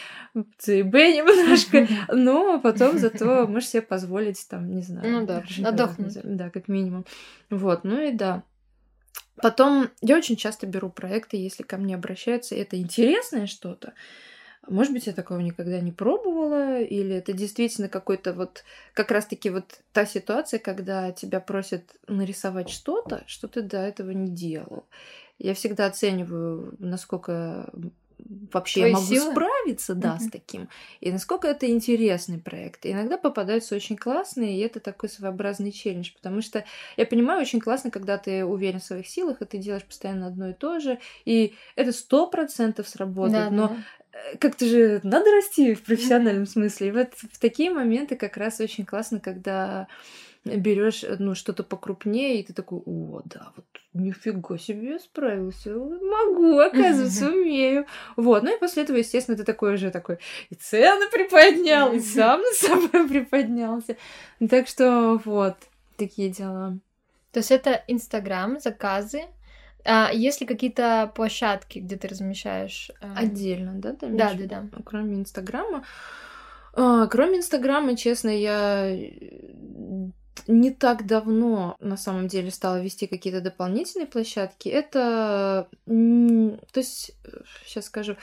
[0.58, 6.18] ЦБ немножко, но потом зато можешь себе позволить там, не знаю, Ну да, отдохнуть.
[6.24, 6.93] Да, как минимум.
[7.50, 8.44] Вот, ну и да.
[9.36, 13.94] Потом я очень часто беру проекты, если ко мне обращаются, это интересное что-то.
[14.68, 19.80] Может быть, я такого никогда не пробовала, или это действительно какой-то вот как раз-таки вот
[19.92, 24.86] та ситуация, когда тебя просят нарисовать что-то, что ты до этого не делал.
[25.38, 27.70] Я всегда оцениваю, насколько
[28.52, 29.32] вообще Твои я могу силы?
[29.32, 30.28] справиться, да, с Мгм.
[30.28, 30.68] таким.
[31.00, 32.84] И насколько это интересный проект.
[32.86, 36.64] И иногда попадаются очень классные, и это такой своеобразный челлендж, потому что
[36.96, 40.48] я понимаю, очень классно, когда ты уверен в своих силах, и ты делаешь постоянно одно
[40.50, 45.30] и то же, и это сто процентов сработает, Да, но да, э, как-то же надо
[45.30, 46.88] расти в профессиональном смысле.
[46.88, 49.86] И вот в такие моменты как раз очень классно, когда
[50.44, 56.58] берешь ну, что-то покрупнее, и ты такой, о, да, вот нифига себе я справился, могу,
[56.58, 57.86] оказывается, умею.
[58.16, 60.18] Вот, ну и после этого, естественно, ты такой уже такой
[60.50, 63.96] и цены приподнял, и сам на собой приподнялся.
[64.50, 65.56] Так что вот,
[65.96, 66.78] такие дела.
[67.32, 69.22] То есть это Инстаграм, заказы.
[69.86, 72.90] А есть ли какие-то площадки, где ты размещаешь?
[73.02, 73.94] а, Отдельно, да?
[74.02, 74.82] имеешь Да, да, да.
[74.84, 75.84] Кроме Инстаграма.
[76.72, 80.08] А, Кроме Инстаграма, честно, я э,
[80.46, 84.68] не так давно на самом деле стала вести какие-то дополнительные площадки.
[84.68, 87.16] Это, то есть,
[87.64, 88.16] сейчас скажу,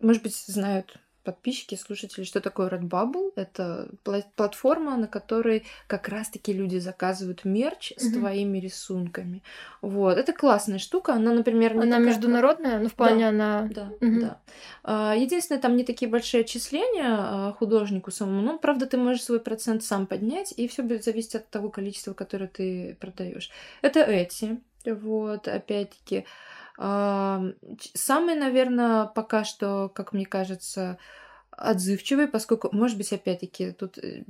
[0.00, 3.32] может быть, знают подписчики, слушатели, что такое Redbubble.
[3.36, 8.20] Это пла- платформа, на которой как раз-таки люди заказывают мерч с Мгм.
[8.20, 9.42] твоими рисунками.
[9.80, 10.18] Вот.
[10.18, 11.14] Это классная штука.
[11.14, 13.68] Она, например, Она такая- международная, ну в плане она.
[13.74, 14.20] да, Мгм.
[14.20, 14.40] да.
[14.84, 19.40] А, Единственное, там не такие большие отчисления а, художнику самому, но, правда, ты можешь свой
[19.40, 23.50] процент сам поднять, и все будет зависеть от того количества, которое ты продаешь.
[23.82, 26.24] Это эти, вот, опять-таки.
[27.94, 30.98] Самый, наверное, пока что, как мне кажется,
[31.50, 34.24] отзывчивый, поскольку, может быть, опять-таки, тут э,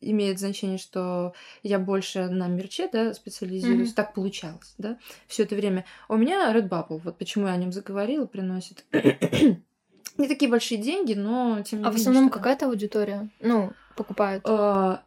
[0.00, 3.88] имеет значение, что я больше на мерче, да, специализируюсь.
[3.88, 3.94] Мгм.
[3.96, 5.84] Так получалось, да, все это время.
[6.08, 11.60] У меня Redbubble, вот почему я о нем заговорила, приносит не такие большие деньги, но
[11.62, 12.00] тем не А в менее.
[12.00, 12.38] основном что-то.
[12.38, 13.28] какая-то аудитория?
[13.40, 14.44] Ну, покупают.
[14.46, 15.02] А,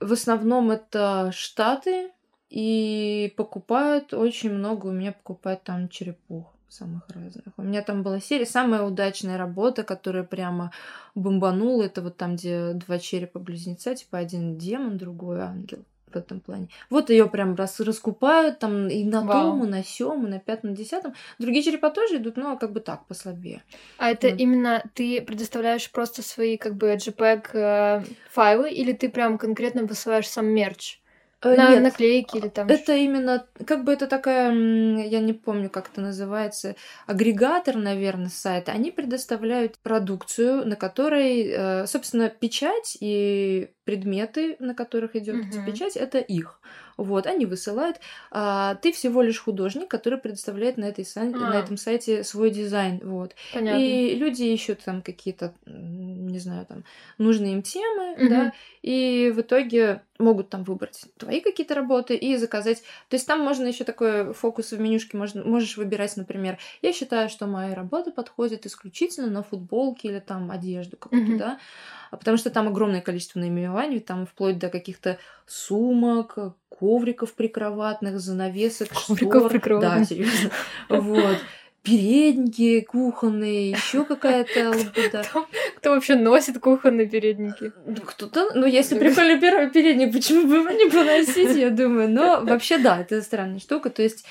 [0.00, 2.10] В основном это Штаты,
[2.50, 4.86] и покупают очень много.
[4.86, 7.54] У меня покупают там черепух самых разных.
[7.56, 8.46] У меня там была серия.
[8.46, 10.72] Самая удачная работа, которая прямо
[11.14, 16.68] бомбанула, это вот там, где два черепа-близнеца, типа один демон, другой ангел в этом плане.
[16.88, 19.32] Вот ее прям раз, раскупают там и на Вау.
[19.32, 21.14] том, и на сём, и на пятом, на десятом.
[21.38, 23.62] Другие черепа тоже идут, но как бы так, послабее.
[23.98, 24.40] А это вот.
[24.40, 30.28] именно ты предоставляешь просто свои как бы JPEG э, файлы, или ты прям конкретно высылаешь
[30.28, 31.00] сам мерч?
[31.46, 32.68] Э, На нет, наклейки или там.
[32.68, 36.74] Это именно, как бы это такая, я не помню, как это называется,
[37.06, 38.72] агрегатор, наверное, сайта.
[38.72, 45.64] Они предоставляют продукцию, на которой, э, собственно, печать и предметы, на которых идет Мгм.
[45.66, 46.60] печать, это их.
[46.96, 48.00] Вот, они высылают.
[48.30, 51.62] А ты всего лишь художник, который предоставляет на, этой на А.
[51.62, 53.00] этом сайте свой дизайн.
[53.04, 53.34] Вот.
[53.52, 53.78] Понятно.
[53.78, 56.84] И люди ищут там какие-то, не знаю, там,
[57.18, 58.28] нужные им темы, Мгм.
[58.30, 62.82] да, и в итоге могут там выбрать твои какие-то работы и заказать.
[63.10, 67.28] То есть там можно еще такой фокус в менюшке, можно, можешь выбирать, например, я считаю,
[67.28, 71.38] что мои работы подходят исключительно на футболки или там одежду какую-то, Мгм.
[71.38, 71.58] да,
[72.10, 76.38] потому что там огромное количество наименований, там вплоть до каких-то сумок,
[76.68, 79.50] ковриков прикроватных, занавесок, Ковриков штор.
[79.50, 80.00] прикроватных.
[80.00, 80.50] Да, серьезно.
[80.88, 81.38] Вот
[81.86, 85.22] передники кухонные, еще какая-то лабуда.
[85.22, 87.70] Кто, кто вообще носит кухонные передники?
[87.86, 92.10] Ну, кто-то, ну, если прикольный первый передник, почему бы его не поносить, я думаю.
[92.10, 93.90] Но вообще, да, это странная штука.
[93.90, 94.26] То есть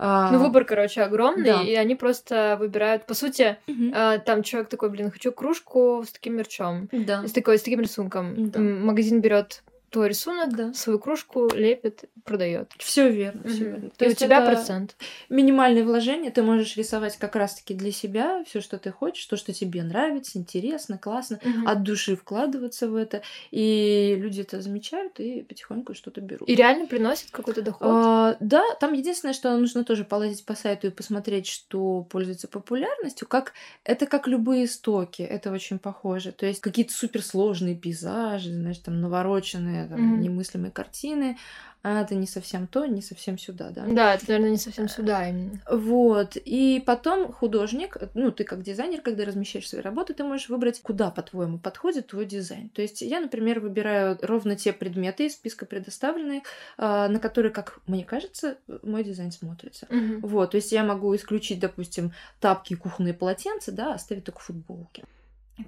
[0.00, 1.62] ну, выбор, короче, огромный, да.
[1.62, 3.92] и они просто выбирают, по сути, угу.
[4.24, 7.26] там человек такой, блин, хочу кружку с таким мерчом, да.
[7.26, 8.50] с, такой, с таким рисунком.
[8.50, 8.58] Да.
[8.60, 10.72] Магазин берет твой рисунок, да.
[10.72, 12.72] свою кружку лепит, продает.
[12.78, 13.90] Все верно, все верно.
[13.90, 14.96] То и есть у тебя процент.
[15.28, 19.52] Минимальное вложение, ты можешь рисовать как раз-таки для себя все, что ты хочешь, то, что
[19.52, 21.68] тебе нравится, интересно, классно, угу.
[21.68, 26.48] от души вкладываться в это, и люди это замечают и потихоньку что-то берут.
[26.48, 27.88] И реально приносит какой-то доход?
[27.90, 33.26] А, да, там единственное, что нужно тоже полазить по сайту и посмотреть, что пользуется популярностью,
[33.26, 36.30] как это как любые стоки, это очень похоже.
[36.30, 40.20] То есть какие-то суперсложные пейзажи, знаешь, там навороченные там, mm-hmm.
[40.20, 41.36] немыслимые картины,
[41.82, 43.86] а это не совсем то, не совсем сюда, да.
[43.86, 45.60] Да, это, наверное, не совсем сюда именно.
[45.70, 46.36] Вот.
[46.36, 51.10] И потом художник, ну, ты как дизайнер, когда размещаешь свои работы, ты можешь выбрать, куда,
[51.10, 52.68] по-твоему, подходит твой дизайн.
[52.68, 56.42] То есть я, например, выбираю ровно те предметы из списка предоставленных,
[56.76, 59.86] а, на которые, как мне кажется, мой дизайн смотрится.
[59.88, 60.28] Угу.
[60.28, 60.50] Вот.
[60.50, 65.04] То есть я могу исключить, допустим, тапки и кухонные полотенца, да, оставить только футболки.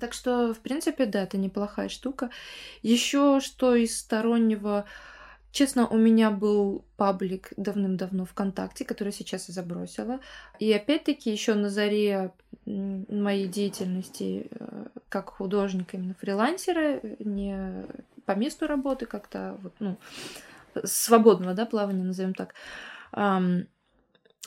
[0.00, 2.30] Так что, в принципе, да, это неплохая штука.
[2.82, 4.84] Еще что из стороннего...
[5.50, 10.20] Честно, у меня был паблик давным-давно ВКонтакте, который сейчас я забросила.
[10.58, 12.32] И опять-таки еще на заре
[12.64, 17.84] моей деятельности э, как художника, именно фрилансера, не
[18.24, 19.98] по месту работы как-то, вот, ну,
[20.84, 22.54] свободного, да, плавания, назовем так,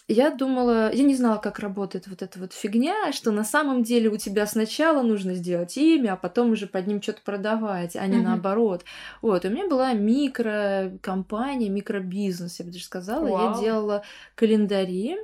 [0.08, 4.10] я думала, я не знала, как работает вот эта вот фигня, что на самом деле
[4.10, 8.17] у тебя сначала нужно сделать имя, а потом уже под ним что-то продавать, а не
[8.17, 8.21] mm-hmm.
[8.21, 8.86] наоборот.
[9.23, 13.27] Вот, у меня была микрокомпания, микробизнес, я бы даже сказала.
[13.27, 13.55] Wow.
[13.55, 14.03] Я делала
[14.36, 15.17] календари.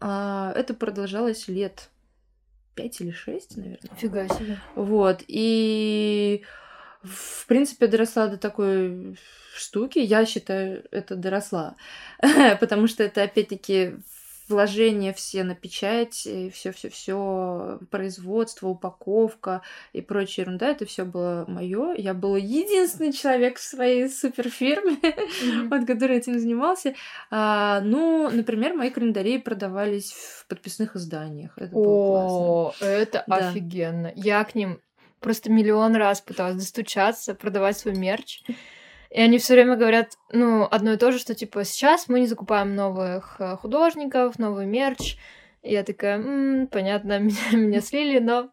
[0.00, 1.88] А, это продолжалось лет
[2.74, 3.96] пять или шесть, наверное.
[3.96, 4.60] Фига себе.
[4.74, 6.42] Вот, и
[7.02, 9.16] в принципе доросла до такой
[9.54, 11.76] штуки, я считаю, это доросла,
[12.60, 13.94] потому что это опять-таки
[14.48, 21.94] вложения все на печать, все-все-все, производство, упаковка и прочая ерунда, это все было мое.
[21.96, 25.68] Я был единственный человек в своей суперфирме, mm-hmm.
[25.68, 26.94] вот, который этим занимался.
[27.30, 31.52] А, ну, например, мои календари продавались в подписных изданиях.
[31.56, 32.84] Это было О, классно.
[32.84, 33.36] это да.
[33.36, 34.12] офигенно.
[34.14, 34.80] Я к ним
[35.20, 38.42] просто миллион раз пыталась достучаться, продавать свой мерч.
[39.16, 42.26] И они все время говорят, ну, одно и то же, что типа сейчас мы не
[42.26, 45.16] закупаем новых э, художников, новый мерч.
[45.62, 48.50] И я такая, м-м, понятно, меня, меня слили, но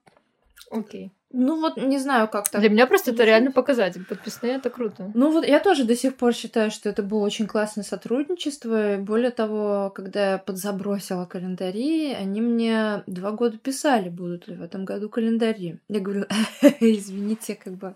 [0.72, 1.12] окей.
[1.34, 2.62] Ну вот не знаю, как так.
[2.62, 4.06] Для меня просто это реально показатель.
[4.06, 5.12] Подписные это круто.
[5.14, 8.96] Ну вот я тоже до сих пор считаю, что это было очень классное сотрудничество.
[9.00, 14.86] более того, когда я подзабросила календари, они мне два года писали, будут ли в этом
[14.86, 15.80] году календари.
[15.90, 16.26] Я говорю,
[16.80, 17.96] извините, как бы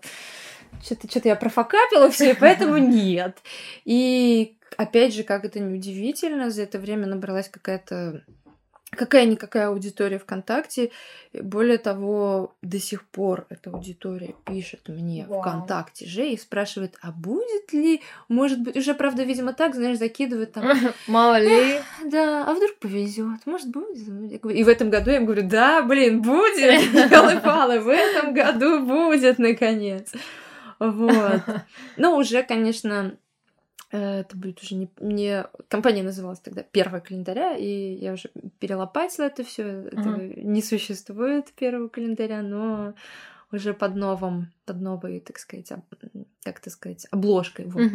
[0.82, 3.38] что-то что я профокапила все, и поэтому нет.
[3.84, 8.22] И опять же, как это неудивительно, за это время набралась какая-то
[8.90, 10.90] какая-никакая аудитория ВКонтакте.
[11.34, 15.40] Более того, до сих пор эта аудитория пишет мне Вау.
[15.40, 20.52] ВКонтакте же и спрашивает, а будет ли, может быть, уже, правда, видимо, так, знаешь, закидывает
[20.52, 20.64] там.
[21.06, 21.80] Мало ли.
[22.06, 24.44] Да, а вдруг повезет, может, будет.
[24.44, 29.38] И в этом году я им говорю, да, блин, будет, елы в этом году будет,
[29.38, 30.12] наконец.
[30.78, 31.42] Вот.
[31.96, 33.16] Но уже, конечно,
[33.90, 35.44] э, это будет уже не, не...
[35.68, 39.64] Компания называлась тогда «Первая календаря», и я уже перелопатила это все.
[39.64, 40.42] Это uh-huh.
[40.42, 42.94] не существует первого календаря, но
[43.50, 45.72] уже под новым, под новой, так сказать,
[46.42, 47.90] как это сказать, обложкой вот,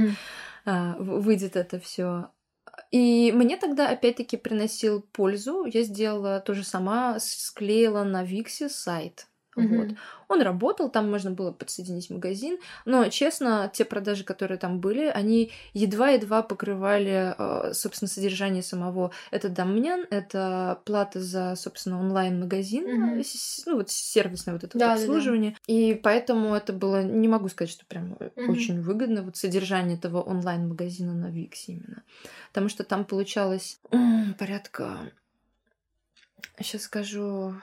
[0.65, 2.30] а, выйдет это все.
[2.91, 5.65] И мне тогда опять-таки приносил пользу.
[5.65, 9.78] Я сделала то же сама, склеила на Виксе сайт Mm-hmm.
[9.78, 9.98] Вот.
[10.30, 15.52] Он работал, там можно было подсоединить магазин, но, честно, те продажи, которые там были, они
[15.74, 19.12] едва-едва покрывали, э, собственно, содержание самого.
[19.32, 23.24] Это домен, это плата за, собственно, онлайн-магазин, mm-hmm.
[23.68, 25.52] ну, вот сервисное вот это да, обслуживание.
[25.52, 25.74] Да, да.
[25.74, 28.48] И поэтому это было, не могу сказать, что прям mm-hmm.
[28.50, 32.04] очень выгодно, вот содержание этого онлайн-магазина на Виксе именно.
[32.50, 33.80] Потому что там получалось
[34.38, 35.12] порядка,
[36.60, 37.56] сейчас скажу,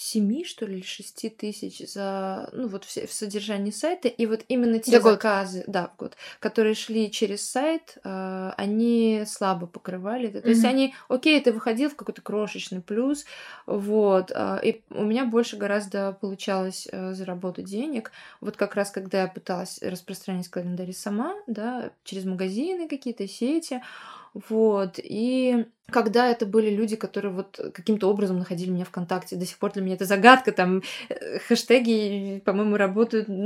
[0.00, 4.06] 7, что ли, или 6 тысяч за, ну, вот все, в содержании сайта.
[4.06, 5.66] И вот именно те за заказы, год.
[5.66, 10.40] да, в год, которые шли через сайт, э, они слабо покрывали это.
[10.40, 10.52] То mm-hmm.
[10.52, 13.24] есть они, окей, это выходил в какой-то крошечный плюс,
[13.66, 14.30] вот.
[14.32, 18.12] Э, и у меня больше гораздо получалось э, заработать денег.
[18.40, 23.82] Вот как раз, когда я пыталась распространять календари сама, да, через магазины какие-то, сети,
[24.34, 29.36] Вот, и когда это были люди, которые вот каким-то образом находили меня ВКонтакте.
[29.36, 30.52] До сих пор для меня это загадка.
[30.52, 33.28] Там э, хэштеги, по-моему, работают.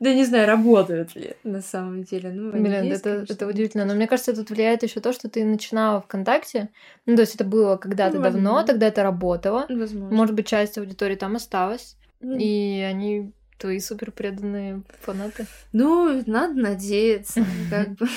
[0.00, 2.30] Да не знаю, работают ли на самом деле.
[2.30, 3.84] Ну, Блин, это, это удивительно.
[3.84, 6.70] Но мне кажется, тут влияет еще то, что ты начинала ВКонтакте.
[7.04, 9.66] Ну, то есть это было когда-то ну, давно, тогда это работало.
[9.68, 10.14] Возможно.
[10.16, 11.96] Может быть, часть аудитории там осталась.
[12.22, 15.46] И они твои супер преданные фанаты.
[15.72, 17.44] Ну, надо надеяться.
[17.70, 18.08] Как бы.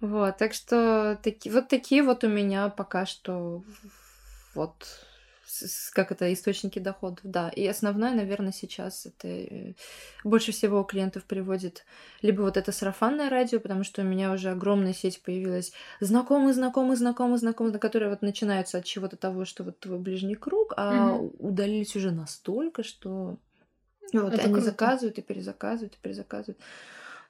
[0.00, 3.62] Вот, так что таки, вот такие вот у меня пока что
[4.54, 4.86] вот
[5.92, 7.48] как это, источники доходов, да.
[7.50, 9.74] И основное, наверное, сейчас это э,
[10.24, 11.84] больше всего у клиентов приводит
[12.22, 16.96] либо вот это сарафанное радио, потому что у меня уже огромная сеть появилась знакомые, знакомые,
[16.96, 21.34] знакомые, знакомые, которые вот начинаются от чего-то того, что вот твой ближний круг, а угу.
[21.38, 23.36] удалились уже настолько, что
[24.12, 24.66] вот это они круто.
[24.66, 26.58] заказывают и перезаказывают и перезаказывают.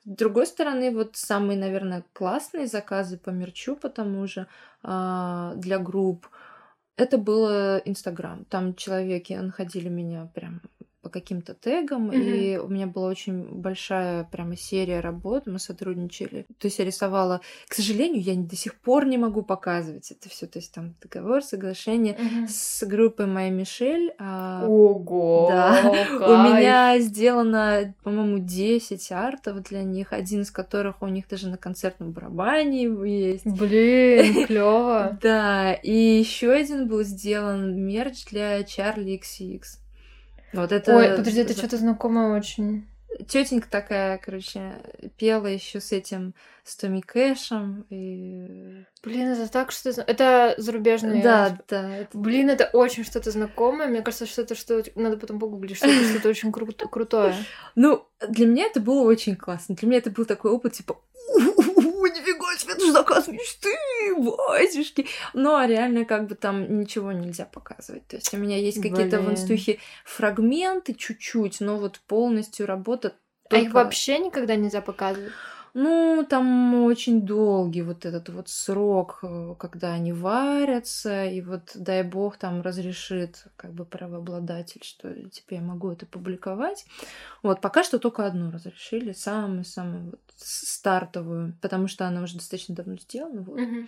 [0.04, 4.46] С другой стороны, вот самые, наверное, классные заказы по мерчу, потому же
[4.82, 6.28] а, для групп,
[6.96, 8.44] это было Инстаграм.
[8.46, 10.62] Там человеки находили меня прям
[11.02, 12.36] по каким-то тегам, mm-hmm.
[12.36, 16.46] и у меня была очень большая прямо серия работ, мы сотрудничали.
[16.58, 20.46] То есть я рисовала, к сожалению, я до сих пор не могу показывать это все,
[20.46, 22.48] то есть там договор, соглашение mm-hmm.
[22.48, 24.12] с группой моя Мишель.
[24.18, 24.66] А...
[24.66, 25.48] Ого!
[25.50, 31.48] Да, у меня сделано, по-моему, 10 артов для них, один из которых у них даже
[31.48, 33.46] на концертном барабане есть.
[33.46, 35.18] Блин, клево.
[35.22, 39.62] Да, и еще один был сделан мерч для Charlie XX.
[40.52, 40.96] Вот это...
[40.96, 42.86] Ой, подожди, это что-то знакомое очень.
[43.28, 44.76] Тетенька такая, короче,
[45.18, 46.34] пела еще с этим
[46.64, 48.84] с Томми Кэшем и...
[49.02, 51.22] Блин, это так что это зарубежное.
[51.22, 51.96] Да, да.
[51.96, 52.16] Это...
[52.16, 53.88] Блин, это очень что-то знакомое.
[53.88, 57.34] Мне кажется, что это что надо потом погуглить, что это что-то очень круто, крутое.
[57.74, 59.74] Ну, для меня это было очень классно.
[59.74, 61.00] Для меня это был такой опыт, типа,
[63.10, 63.74] заказ мечты,
[64.16, 65.06] батюшки.
[65.34, 68.06] Но ну, а реально как бы там ничего нельзя показывать.
[68.06, 73.14] То есть у меня есть какие-то в инстухе фрагменты чуть-чуть, но вот полностью работа
[73.48, 73.64] только...
[73.64, 75.32] А их вообще никогда нельзя показывать?
[75.74, 82.02] Ну, там очень долгий вот этот вот срок, э, когда они варятся, и вот дай
[82.02, 86.84] бог там разрешит как бы правообладатель, что типа я могу это публиковать.
[87.42, 92.96] Вот, пока что только одну разрешили, самую-самую вот стартовую, потому что она уже достаточно давно
[92.96, 93.42] сделана.
[93.42, 93.60] Вот.
[93.60, 93.86] Угу.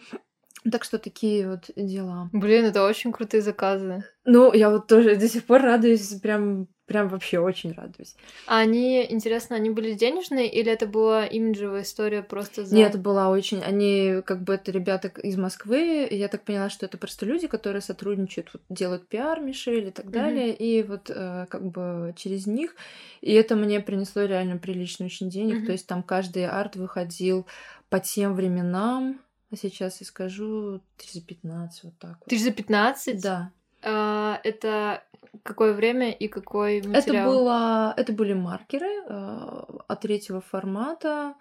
[0.70, 2.30] Так что такие вот дела.
[2.32, 4.04] Блин, это очень крутые заказы.
[4.24, 8.14] Ну, я вот тоже до сих пор радуюсь, прям, прям вообще очень радуюсь.
[8.46, 12.76] А они, интересно, они были денежные или это была имиджевая история просто за...
[12.76, 13.60] Нет, была очень...
[13.62, 17.82] Они, как бы, это ребята из Москвы, я так поняла, что это просто люди, которые
[17.82, 20.56] сотрудничают, вот, делают пиар Мишель и так далее, mm-hmm.
[20.58, 22.76] и вот, э, как бы, через них.
[23.20, 25.66] И это мне принесло реально прилично очень денег, mm-hmm.
[25.66, 27.46] то есть там каждый арт выходил
[27.88, 29.18] по тем временам,
[29.52, 32.28] а сейчас я скажу тысяч за 15, вот так вот.
[32.28, 33.20] Тысяч за 15?
[33.22, 33.52] Да.
[33.82, 35.02] А, это
[35.42, 36.96] какое время и какой материал?
[36.96, 41.34] Это, было, это были маркеры э, от третьего формата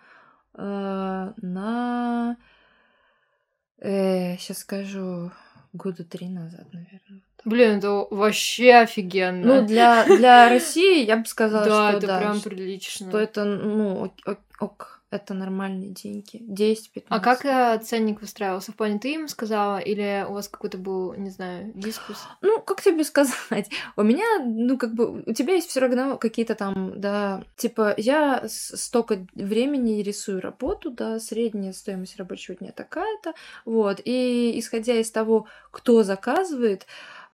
[0.54, 2.38] э, на...
[3.80, 5.32] Э, сейчас скажу,
[5.72, 7.22] года три назад, наверное.
[7.46, 9.62] Блин, это вообще офигенно.
[9.62, 13.08] Ну, для, для России я бы сказала, да, что это да, прям прилично.
[13.08, 16.42] Что это, ну, ок, ок это нормальные деньги.
[16.42, 17.04] 10-15.
[17.10, 18.72] А как э, ценник выстраивался?
[18.72, 22.18] В плане ты им сказала, или у вас какой-то был, не знаю, дискус?
[22.42, 23.70] Ну, как тебе сказать?
[23.98, 28.44] У меня, ну, как бы, у тебя есть все равно какие-то там, да, типа, я
[28.48, 33.34] столько времени рисую работу, да, средняя стоимость рабочего дня такая-то,
[33.66, 36.88] вот, и исходя из того, кто заказывает,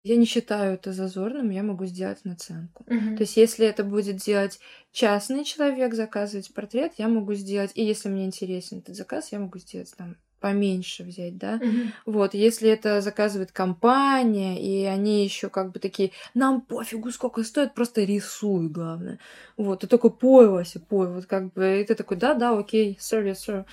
[0.04, 2.84] я не считаю это зазорным, я могу сделать наценку.
[2.88, 3.18] Uh-huh.
[3.18, 4.60] То есть, если это будет делать
[4.92, 9.60] частный человек, заказывать портрет, я могу сделать, и если мне интересен этот заказ, я могу
[9.60, 11.58] сделать там поменьше взять, да.
[11.58, 11.88] Uh-huh.
[12.06, 17.74] Вот, если это заказывает компания, и они еще как бы такие, нам пофигу, сколько стоит,
[17.74, 19.20] просто рисуй, главное.
[19.58, 22.98] Вот, ты такой, пой, Вася, пой, вот как бы, и ты такой, да, да, окей,
[23.02, 23.66] sorry, sorry.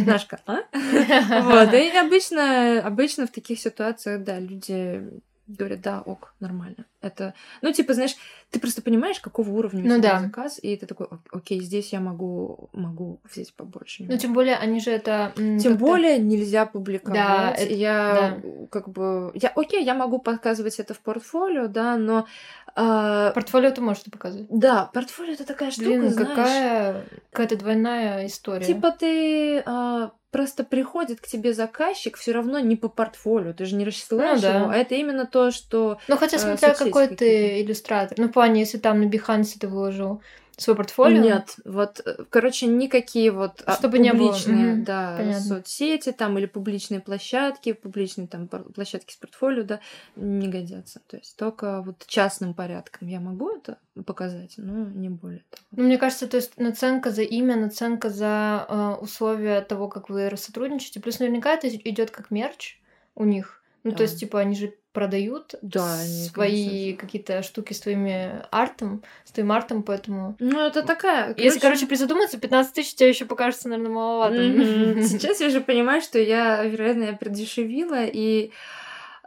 [0.00, 0.60] Знаешь, как, а?
[1.42, 6.84] Вот, и обычно, обычно в таких ситуациях, да, люди говорят, да, ок, нормально.
[7.00, 8.16] Это, ну, типа, знаешь,
[8.50, 10.20] ты просто понимаешь, какого уровня ну, да.
[10.20, 14.04] заказ, и ты такой, окей, здесь я могу, могу взять побольше.
[14.08, 15.32] Ну, тем более, они же это...
[15.36, 17.18] Тем более нельзя публиковать.
[17.18, 17.72] Да, это...
[17.72, 18.66] Я да.
[18.70, 19.30] как бы...
[19.34, 22.26] Я, окей, я могу показывать это в портфолио, да, но...
[22.74, 23.32] А...
[23.32, 24.46] Портфолио ты можешь показывать.
[24.50, 26.28] Да, портфолио это такая штука, Блин, знаешь...
[26.28, 28.66] какая какая-то двойная история.
[28.66, 33.76] Типа ты а, просто приходит к тебе заказчик все равно не по портфолио, ты же
[33.76, 34.58] не рассылаешь ну, да.
[34.58, 35.98] его, а это именно то, что...
[36.08, 38.18] Ну, хотя э, смотря какой ты иллюстратор.
[38.18, 40.22] Ну, в плане, если там на Behance ты выложил
[40.58, 41.22] Свое портфолио?
[41.22, 44.26] Нет, вот, э, короче, никакие вот а, Чтобы не было.
[44.32, 45.40] публичные, да, понятно.
[45.40, 49.80] соцсети там или публичные площадки, публичные там площадки с портфолио, да,
[50.16, 51.00] не годятся.
[51.06, 55.62] То есть только вот частным порядком я могу это показать, но не более того.
[55.72, 60.30] Ну, мне кажется, то есть наценка за имя, наценка за э, условия того, как вы
[60.36, 61.00] сотрудничаете.
[61.00, 62.80] Плюс наверняка это идет как мерч
[63.14, 63.62] у них.
[63.84, 64.02] Ну, то Да.
[64.04, 66.96] есть, типа, они же продают Да, свои же.
[66.96, 70.34] какие-то штуки с твоими артом, с твоим артом, поэтому...
[70.40, 71.36] Ну, это такая...
[71.36, 74.42] Если, короче, призадуматься, 15 тысяч тебе еще покажется, наверное, маловато.
[74.42, 75.02] Мгм.
[75.04, 78.50] Сейчас я уже понимаю, что я, вероятно, я продешевила, и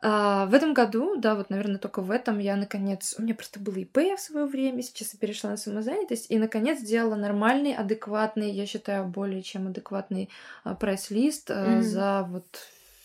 [0.02, 3.62] а, в этом году, да, вот, наверное, только в этом я, наконец, у меня просто
[3.62, 8.52] было ИП в свое время, сейчас я перешла на самозанятость, и, наконец, сделала нормальный, адекватный,
[8.52, 10.30] я считаю, более чем адекватный
[10.66, 11.82] а, прайс-лист Мгм.
[11.82, 12.46] за вот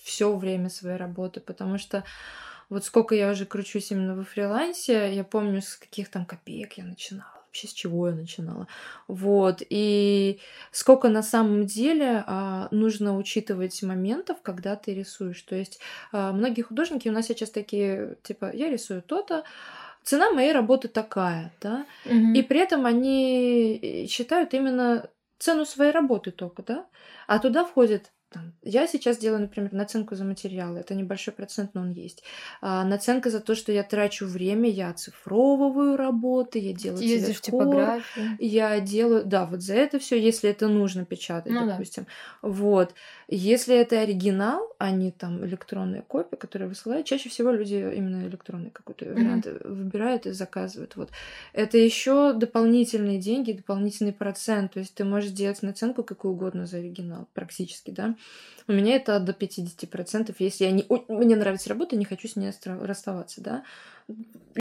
[0.02, 2.02] все время своей работы, потому что
[2.68, 6.84] вот сколько я уже кручусь именно во фрилансе, я помню, с каких там копеек я
[6.84, 8.66] начинала, вообще с чего я начинала.
[9.08, 10.40] Вот, и
[10.72, 15.42] сколько на самом деле а, нужно учитывать моментов, когда ты рисуешь.
[15.42, 15.78] То есть
[16.12, 19.44] а, многие художники у нас сейчас такие, типа, я рисую то-то,
[20.02, 22.34] цена моей работы такая, да, Мгм.
[22.34, 25.08] и при этом они э, считают именно
[25.38, 26.86] цену своей работы только, да,
[27.26, 28.12] а туда входит
[28.62, 30.80] я сейчас делаю, например, наценку за материалы.
[30.80, 32.24] Это небольшой процент, но он есть.
[32.60, 38.36] А, наценка за то, что я трачу время, я оцифровываю работы, я делаю ездишь типографию.
[38.40, 41.72] я делаю, да, вот за это все, если это нужно печатать, Ну да.
[41.72, 42.06] допустим.
[42.42, 42.94] Вот.
[43.28, 48.70] Если это оригинал, а не там электронная копия, которая высылают, чаще всего люди именно электронный
[48.70, 50.96] какой-то вариант выбирают и заказывают.
[50.96, 51.10] Вот.
[51.52, 54.72] Это еще дополнительные деньги, дополнительный процент.
[54.72, 58.15] То есть ты можешь делать наценку какую угодно за оригинал, практически, да.
[58.68, 60.86] У меня это до 50%, если я не...
[61.08, 63.64] Мне нравится работа, не хочу с ней расставаться, да.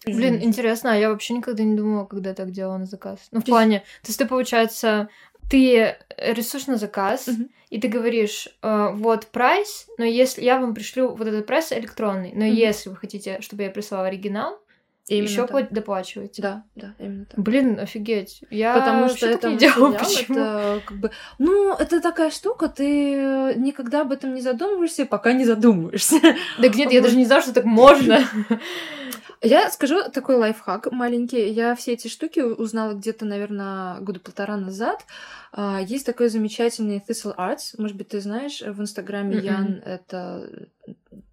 [0.06, 3.20] Блин, интересно, а я вообще никогда не думала, когда так делала на заказ.
[3.32, 5.10] Ну, в плане, то есть ты, получается,
[5.50, 7.50] ты рисуешь на заказ, Мгм.
[7.70, 12.32] и ты говоришь, э, вот прайс, но если я вам пришлю вот этот прайс электронный,
[12.34, 12.56] но Мгм.
[12.56, 14.60] если вы хотите, чтобы я прислала оригинал,
[15.08, 15.72] Именно еще так.
[15.72, 16.42] доплачиваете.
[16.42, 17.40] Да, да, именно так.
[17.40, 18.42] Блин, офигеть.
[18.50, 19.92] Я Потому что это не делала.
[19.98, 20.40] Почему?
[20.40, 21.12] это как бы...
[21.38, 26.20] Ну, это такая штука, ты никогда об этом не задумываешься, пока не задумываешься.
[26.62, 28.20] Так нет, я даже не знала, что так можно.
[29.42, 31.50] Я скажу такой лайфхак маленький.
[31.50, 35.06] Я все эти штуки узнала где-то, наверное, года полтора назад.
[35.52, 37.76] А, Есть такой замечательный Thistle Arts.
[37.78, 39.46] Может быть, ты знаешь, в Инстаграме Мгм.
[39.46, 40.50] Ян это,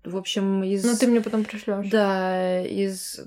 [0.04, 0.84] в общем, из...
[0.84, 1.88] Ну, ты мне потом пришлешь.
[1.88, 3.20] Да, из...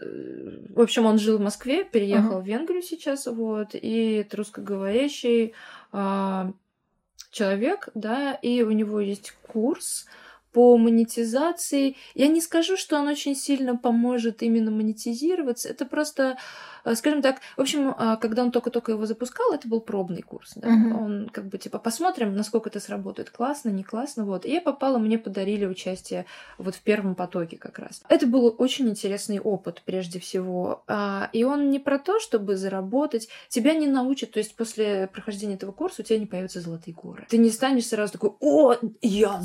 [0.00, 5.54] э, В общем, он жил в Москве, переехал в Венгрию сейчас, вот, и это русскоговорящий
[5.92, 6.52] а,
[7.30, 10.06] человек, да, и у него есть курс
[10.52, 11.96] по монетизации.
[12.14, 15.68] Я не скажу, что он очень сильно поможет именно монетизироваться.
[15.68, 16.38] Это просто,
[16.84, 20.52] э, скажем так, в общем, а, когда он только-только его запускал, это был пробный курс.
[20.56, 20.68] Да?
[20.68, 21.02] Мгм.
[21.02, 24.44] Он как бы типа посмотрим, насколько это сработает, классно, не классно, вот.
[24.44, 26.26] И я попала, мне подарили участие
[26.58, 28.02] вот в первом потоке как раз.
[28.08, 30.82] Это был очень интересный опыт прежде всего.
[30.86, 33.28] А, И он не про то, чтобы заработать.
[33.48, 37.26] Тебя не научат, то есть после прохождения этого курса у тебя не появятся золотые горы.
[37.28, 39.38] Ты не станешь сразу такой, о, я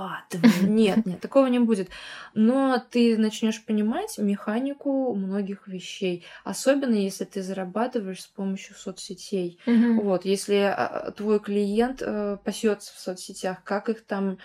[0.00, 0.70] зарабатываю.
[0.70, 1.88] Нет, нет, такого не будет.
[2.34, 6.24] Но ты начнешь понимать механику многих вещей.
[6.44, 9.58] Особенно если ты зарабатываешь с помощью соцсетей.
[9.66, 10.00] Мгм.
[10.00, 14.38] Вот, если а, твой клиент э, пасется в соцсетях, как их там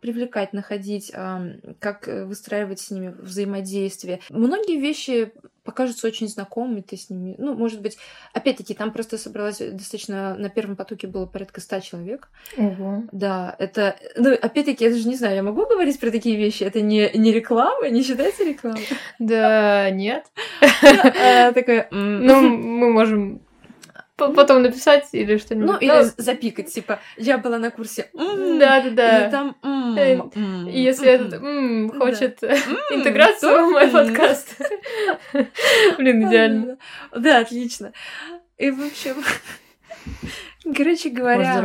[0.00, 1.42] привлекать, находить, а,
[1.78, 4.20] как э, выстраивать с ними взаимодействие.
[4.30, 5.32] Многие вещи
[5.68, 7.98] покажутся очень знакомыми, ты с ними, ну, может быть,
[8.32, 12.30] опять-таки, там просто собралось достаточно, на первом потоке было порядка ста человек.
[12.56, 13.02] Ого.
[13.12, 16.62] Да, это, ну, опять-таки, я даже не знаю, я могу говорить про такие вещи?
[16.64, 18.88] Это не, не реклама, не считается рекламой?
[19.18, 20.24] Да, нет.
[20.82, 23.42] А, Такая, м, Ну, мы можем
[24.18, 25.68] потом написать или что-нибудь.
[25.68, 28.10] Ну, или запикать, типа, я была на курсе.
[28.14, 29.28] м, Да, да, да.
[29.28, 29.56] И там...
[29.96, 30.18] Э,
[30.70, 31.40] если этот
[31.98, 32.42] хочет
[32.90, 34.60] интеграцию в мой подкаст.
[35.98, 36.78] Блин, идеально.
[37.14, 37.92] Да, отлично.
[38.58, 39.22] И, в общем,
[40.76, 41.62] короче говоря,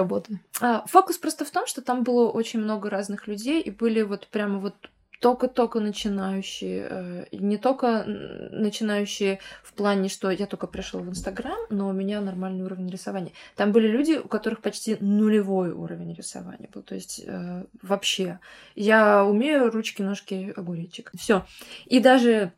[0.61, 4.27] а, фокус просто в том, что там было очень много разных людей, и были вот
[4.27, 4.75] прямо вот
[5.23, 11.87] только-только начинающие, э, не только начинающие в плане, что я только пришла в Инстаграм, но
[11.87, 13.31] у меня нормальный уровень рисования.
[13.55, 18.39] Там были люди, у которых почти нулевой уровень рисования был, то есть э, вообще.
[18.75, 21.11] Я умею ручки, ножки, огуречек.
[21.17, 21.45] Все.
[21.85, 22.51] И даже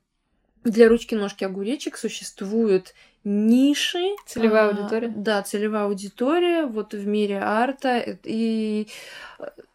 [0.63, 2.95] для ручки, ножки, огуречек существуют
[3.25, 4.15] ниши.
[4.25, 5.11] Целевая а, аудитория.
[5.15, 7.97] Да, целевая аудитория вот в мире арта.
[7.97, 8.87] э, И,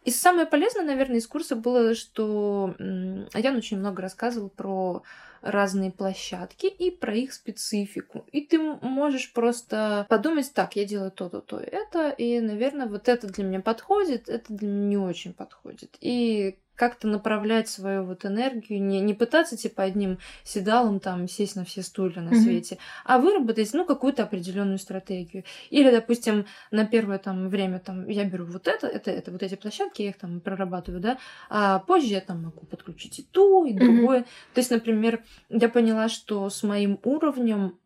[0.05, 5.03] и самое полезное, наверное, из курса было, что м, Ян очень много рассказывал про
[5.41, 8.25] разные площадки и про их специфику.
[8.31, 13.27] И ты можешь просто подумать, так, я делаю то-то, то, это, и, наверное, вот это
[13.27, 15.97] для меня подходит, это для меня не очень подходит.
[15.99, 21.63] И как-то направлять свою вот энергию, не, не пытаться типа одним седалом там сесть на
[21.63, 22.41] все стулья на mm-hmm.
[22.41, 25.43] свете, а выработать, ну, какую-то определенную стратегию.
[25.69, 29.53] Или, допустим, на первое там время там я беру вот это, это, это, вот эти
[29.53, 31.19] площадки, я их там прорабатываю, да,
[31.51, 34.21] а позже я там могу подключить и то, и другое.
[34.21, 34.53] Mm-hmm.
[34.55, 37.77] То есть, например, я поняла, что с моим уровнем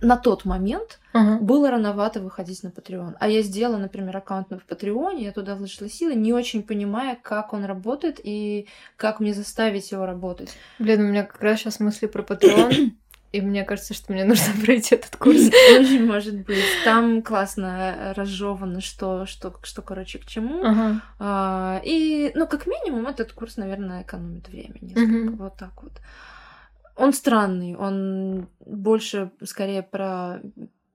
[0.00, 1.38] на тот момент uh-huh.
[1.38, 3.16] было рановато выходить на Patreon.
[3.18, 7.52] А я сделала, например, аккаунт в Патреоне, я туда вложила силы, не очень понимая, как
[7.52, 10.50] он работает и как мне заставить его работать.
[10.78, 12.92] Блин, у меня как раз сейчас мысли про Patreon.
[13.32, 15.50] И мне кажется, что мне нужно пройти этот курс.
[15.78, 16.64] Очень может быть.
[16.84, 20.64] Там классно разжевано, что, что, что, короче, к чему.
[20.64, 21.00] Ага.
[21.20, 25.30] А, и, ну, как минимум, этот курс, наверное, экономит время несколько.
[25.30, 25.36] Угу.
[25.36, 25.92] Вот так вот.
[27.00, 30.40] Он странный, он больше скорее про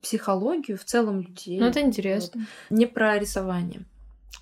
[0.01, 1.60] психологию в целом людей.
[1.60, 2.41] Ну, это интересно.
[2.70, 2.78] Вот.
[2.78, 3.86] Не про рисование.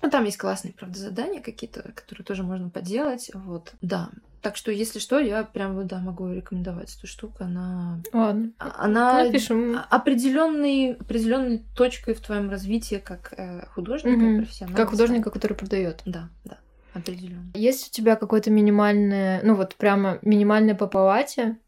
[0.02, 3.30] Ну, там есть классные, правда, задания какие-то, которые тоже можно поделать.
[3.32, 4.10] Вот, да.
[4.42, 7.44] Так что, если что, я прям да, могу рекомендовать эту штуку.
[7.44, 8.52] Она, Ладно.
[8.58, 9.80] она Напишем.
[9.88, 14.36] определенной, определенной точкой в твоем развитии как э, художника, угу.
[14.36, 14.76] профессионала.
[14.76, 16.02] Как художника, который продает.
[16.04, 16.58] Да, да.
[16.94, 17.50] Определенно.
[17.54, 21.58] Есть у тебя какой-то минимальный, ну вот прямо минимальный по палате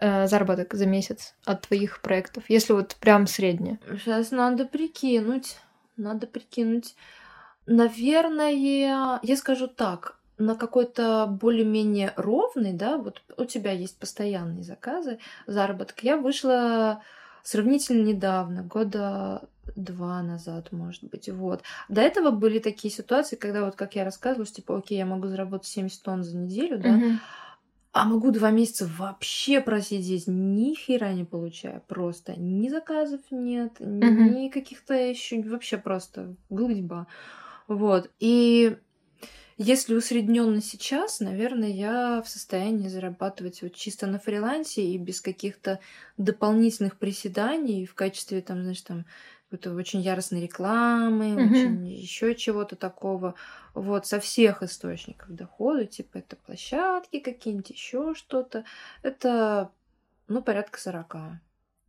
[0.00, 3.78] э, заработок за месяц от твоих проектов, если вот прям среднее?
[3.98, 5.58] Сейчас надо прикинуть,
[5.96, 6.94] надо прикинуть.
[7.66, 8.50] Наверное,
[9.22, 16.02] я скажу так, на какой-то более-менее ровный, да, вот у тебя есть постоянные заказы, заработок,
[16.02, 17.02] я вышла
[17.42, 19.42] сравнительно недавно, года
[19.76, 21.62] два назад, может быть, вот.
[21.88, 25.28] До этого были такие ситуации, когда вот, как я рассказывала, что, типа, окей, я могу
[25.28, 27.16] заработать 70 тонн за неделю, да, uh-huh.
[27.92, 34.00] а могу два месяца вообще просидеть, ни хера не получая, просто ни заказов нет, uh-huh.
[34.00, 37.06] ни каких-то еще, вообще просто глыдьба,
[37.68, 38.10] вот.
[38.18, 38.76] И
[39.62, 45.80] если усредненно сейчас, наверное, я в состоянии зарабатывать вот чисто на фрилансе и без каких-то
[46.16, 49.04] дополнительных приседаний в качестве, там, знаешь, там,
[49.50, 51.50] какой-то очень яростной рекламы, mm-hmm.
[51.50, 53.34] очень еще чего-то такого.
[53.74, 58.64] Вот, со всех источников дохода, типа это площадки какие-нибудь, еще что-то.
[59.02, 59.72] Это,
[60.28, 61.16] ну, порядка 40.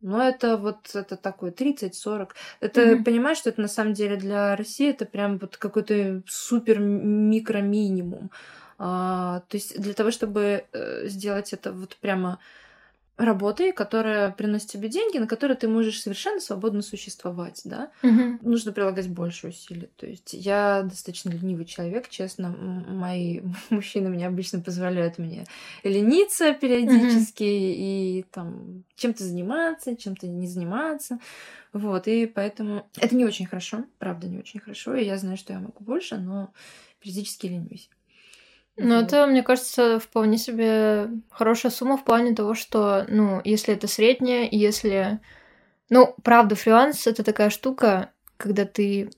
[0.00, 2.30] Но это вот это такой 30-40.
[2.58, 3.04] Это, mm-hmm.
[3.04, 8.32] понимаешь, что это на самом деле для России это прям вот какой-то супер микро-минимум.
[8.76, 12.40] А, то есть для того, чтобы э, сделать это вот прямо
[13.22, 18.38] работой, которая приносит тебе деньги, на которые ты можешь совершенно свободно существовать, да, угу.
[18.42, 19.88] нужно прилагать больше усилий.
[19.96, 25.44] То есть я достаточно ленивый человек, честно, мои мужчины мне обычно позволяют мне
[25.84, 27.74] лениться периодически угу.
[27.78, 31.18] и там чем-то заниматься, чем-то не заниматься.
[31.72, 35.54] Вот, и поэтому это не очень хорошо, правда, не очень хорошо, и я знаю, что
[35.54, 36.52] я могу больше, но
[37.00, 37.88] периодически ленюсь.
[38.76, 43.86] Ну, это, мне кажется, вполне себе хорошая сумма в плане того, что, ну, если это
[43.86, 45.20] средняя, если...
[45.90, 49.10] Ну, правда, фриланс— это такая штука, когда ты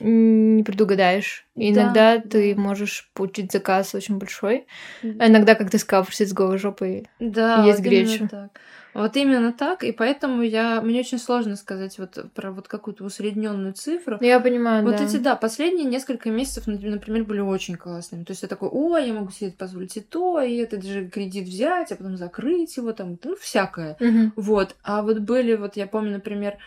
[0.00, 1.46] не предугадаешь.
[1.54, 2.28] И да, иногда да.
[2.28, 4.66] ты можешь получить заказ очень большой.
[5.02, 8.28] А иногда, как ты сказала, просить с голой жопой да, есть гречу.
[8.28, 8.60] Так.
[8.94, 13.74] Вот именно так, и поэтому я мне очень сложно сказать вот про вот какую-то усредненную
[13.74, 14.18] цифру.
[14.20, 15.04] Я понимаю, вот да.
[15.04, 18.24] эти, да, последние несколько месяцев, например, были очень классными.
[18.24, 21.46] То есть я такой, о, я могу себе позволить и то, и этот же кредит
[21.46, 23.96] взять, а потом закрыть его, там, ну, всякое.
[23.98, 24.32] Угу.
[24.36, 24.76] Вот.
[24.84, 26.58] А вот были, вот я помню, например,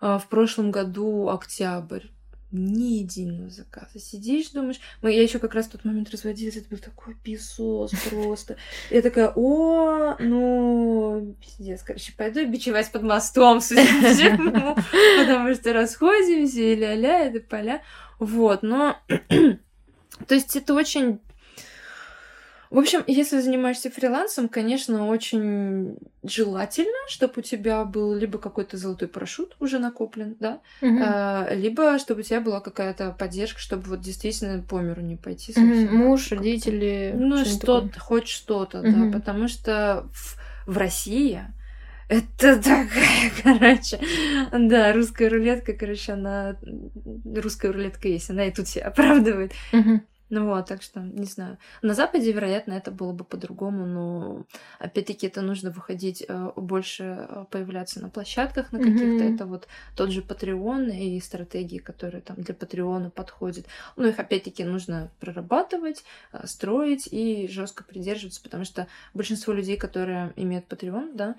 [0.00, 2.06] а, в прошлом году октябрь,
[2.50, 3.98] ни единого заказа.
[3.98, 4.80] Сидишь, думаешь...
[5.02, 8.56] Мы, я еще как раз в тот момент разводилась, это был такой писос просто.
[8.90, 13.60] Я такая, о, ну, пиздец, короче, пойду бичевать под мостом,
[15.18, 17.82] потому что расходимся, и ля-ля, это поля.
[18.18, 18.96] Вот, но...
[20.26, 21.20] То есть это очень
[22.70, 29.08] в общем, если занимаешься фрилансом, конечно, очень желательно, чтобы у тебя был либо какой-то золотой
[29.08, 30.98] парашют уже накоплен, да, угу.
[31.00, 35.52] а, либо чтобы у тебя была какая-то поддержка, чтобы вот действительно по миру не пойти.
[35.52, 35.96] Угу.
[35.96, 37.12] Муж, родители.
[37.16, 38.90] Ну, что-то, хоть что-то, угу.
[38.90, 41.40] да, потому что в, в России
[42.08, 43.98] это такая, короче,
[44.52, 46.56] да, русская рулетка, короче, она
[47.24, 49.52] русская рулетка есть, она и тут себя оправдывает.
[49.72, 51.56] Угу Ну вот, так что, не знаю.
[51.80, 54.44] На Западе, вероятно, это было бы по-другому, но
[54.78, 59.04] опять-таки это нужно выходить э, больше, э, появляться на площадках на каких-то.
[59.04, 59.34] Mm-hmm.
[59.34, 63.66] Это вот тот же Patreon и стратегии, которые там для Патреона подходят.
[63.96, 70.34] Ну, их опять-таки нужно прорабатывать, э, строить и жестко придерживаться, потому что большинство людей, которые
[70.36, 71.36] имеют Patreon, да,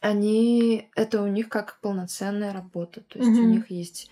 [0.00, 3.02] они это у них как полноценная работа.
[3.02, 3.42] То есть mm-hmm.
[3.42, 4.10] у них есть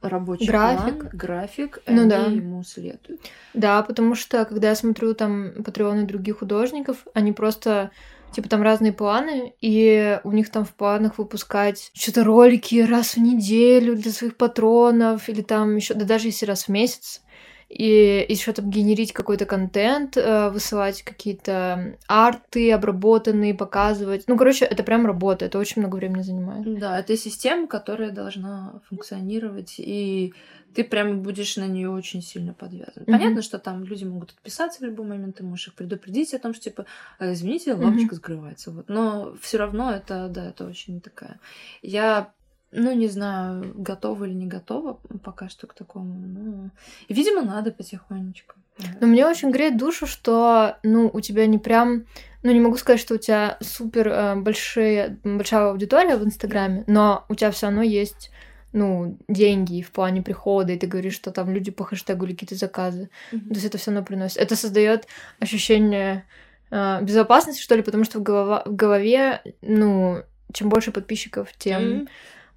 [0.00, 0.98] рабочий график.
[0.98, 2.26] план, график, ну, они да.
[2.26, 3.20] ему следуют.
[3.54, 7.90] Да, потому что когда я смотрю там патреоны других художников, они просто
[8.32, 13.20] типа там разные планы, и у них там в планах выпускать что-то ролики раз в
[13.20, 17.22] неделю для своих патронов, или там еще, да даже если раз в месяц
[17.68, 24.24] и еще там генерить какой-то контент, э, высылать какие-то арты обработанные, показывать.
[24.28, 26.78] Ну, короче, это прям работа, это очень много времени занимает.
[26.78, 30.32] Да, это система, которая должна функционировать, и
[30.76, 33.02] ты прям будешь на нее очень сильно подвязан.
[33.02, 33.12] Mm-hmm.
[33.12, 36.52] Понятно, что там люди могут отписаться в любой момент, ты можешь их предупредить о том,
[36.52, 36.86] что типа,
[37.18, 38.18] «А, извините, лавочка mm-hmm.
[38.18, 38.70] скрывается.
[38.70, 38.88] Вот.
[38.88, 41.40] Но все равно это, да, это очень такая.
[41.80, 42.32] Я
[42.72, 46.14] ну, не знаю, готова или не готова пока что к такому.
[46.14, 46.70] Ну,
[47.08, 48.54] видимо, надо потихонечку.
[49.00, 52.04] Но мне очень греет душу, что, ну, у тебя не прям...
[52.42, 57.24] Ну, не могу сказать, что у тебя супер э, большие, большая аудитория в Инстаграме, но
[57.28, 58.30] у тебя все равно есть
[58.72, 62.56] ну, деньги в плане прихода, и ты говоришь, что там люди по хэштегу или какие-то
[62.56, 63.08] заказы.
[63.32, 63.48] Mm-hmm.
[63.48, 64.36] То есть это все равно приносит.
[64.36, 65.06] Это создает
[65.40, 66.24] ощущение
[66.70, 71.82] э, безопасности, что ли, потому что в, голова, в голове, ну, чем больше подписчиков, тем
[71.82, 72.08] mm-hmm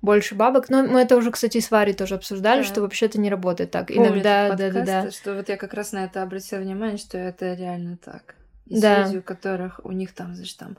[0.02, 0.70] больше бабок.
[0.70, 2.68] Но мы это уже, кстати, с Варей тоже обсуждали, да.
[2.68, 3.88] что вообще это не работает так.
[3.88, 5.12] Помню Иногда, да, да, да.
[5.12, 8.36] Что вот я как раз на это обратила внимание, что это реально так.
[8.66, 9.06] Есть да.
[9.06, 10.78] люди, у которых у них там, знаешь, там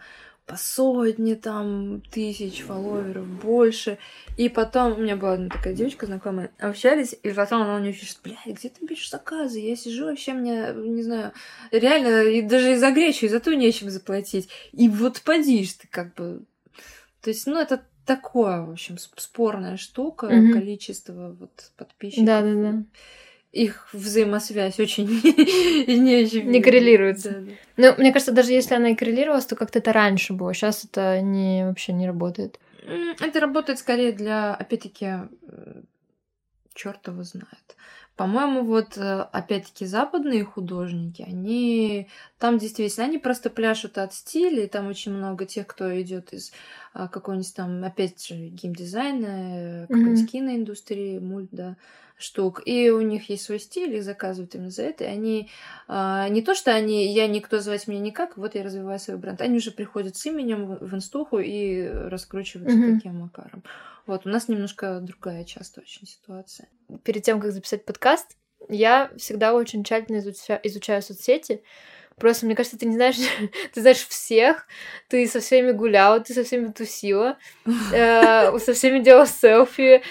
[0.51, 3.99] по сотни там тысяч фолловеров больше.
[4.37, 8.19] И потом у меня была одна такая девочка знакомая, общались, и потом она мне пишет,
[8.25, 9.61] блядь, где ты пишешь заказы?
[9.61, 11.33] Я сижу, вообще мне, не знаю,
[11.71, 14.49] реально, и даже и за гречу, и за то нечем заплатить.
[14.73, 16.43] И вот подишь ты как бы...
[17.21, 20.53] То есть, ну, это такое, в общем, спорная штука, угу.
[20.53, 22.27] количество вот подписчиков.
[22.27, 22.83] Да, да, да.
[23.53, 25.07] Их взаимосвязь очень
[25.87, 27.31] не, не коррелируется.
[27.31, 27.53] Да, да.
[27.77, 30.53] Ну, мне кажется, даже если она и коррелировалась, то как-то это раньше было.
[30.55, 32.59] Сейчас это не вообще не работает.
[33.21, 35.83] Это работает скорее для, опять-таки, э,
[36.75, 37.77] черт его знает.
[38.21, 42.09] По-моему, вот э, опять-таки западные художники, они
[42.39, 46.53] там действительно, они просто пляшут от стиля, и там очень много тех, кто идет из
[46.93, 50.27] а, какой-нибудь там, опять же, геймдизайна, какой-нибудь mm-hmm.
[50.27, 51.79] киноиндустрии, мульт, да,
[52.21, 52.63] штук.
[52.65, 55.05] И у них есть свой стиль, их заказывают именно за это.
[55.05, 55.51] И они
[55.89, 59.41] а, не то, что они, я никто звать меня никак, вот я развиваю свой бренд.
[59.41, 62.95] Они уже приходят с именем в, инстуху и раскручиваются mm-hmm.
[62.95, 63.63] таким макаром.
[64.07, 66.69] Вот, у нас немножко другая часто очень ситуация.
[67.05, 68.37] Перед тем, как записать подкаст,
[68.69, 71.63] я всегда очень тщательно изучаю, изучаю соцсети.
[72.17, 73.17] Просто, мне кажется, ты не знаешь,
[73.73, 74.67] ты знаешь всех,
[75.09, 77.39] ты со всеми гуляла, ты со всеми тусила,
[77.93, 80.03] э, со всеми делала селфи.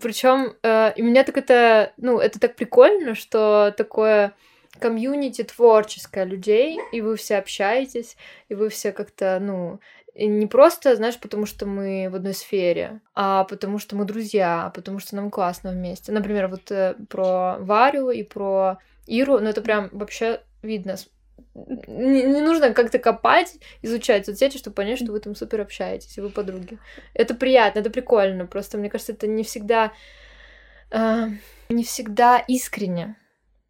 [0.00, 4.34] Причем, э, и меня так это, ну, это так прикольно, что такое
[4.78, 8.16] комьюнити творческое людей, и вы все общаетесь,
[8.48, 9.80] и вы все как-то, ну,
[10.14, 14.70] не просто, знаешь, потому что мы в одной сфере, а потому что мы друзья, а
[14.70, 16.12] потому что нам классно вместе.
[16.12, 20.96] Например, вот э, про Варю и про Иру, ну это прям вообще видно.
[21.54, 26.20] Не, не нужно как-то копать, изучать соцсети, чтобы понять, что вы там супер общаетесь, и
[26.20, 26.78] вы подруги.
[27.14, 28.46] Это приятно, это прикольно.
[28.46, 29.92] Просто мне кажется, это не всегда
[30.90, 31.28] э,
[31.68, 33.16] не всегда искренне.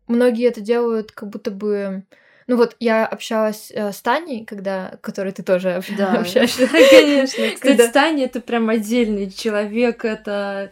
[0.07, 2.05] Многие это делают как будто бы
[2.49, 6.15] ну вот я общалась э, с Таней, когда, которой ты тоже да.
[6.21, 6.67] общаешься.
[6.91, 7.45] Конечно.
[7.55, 10.71] Кстати, с Таней это прям отдельный человек, это...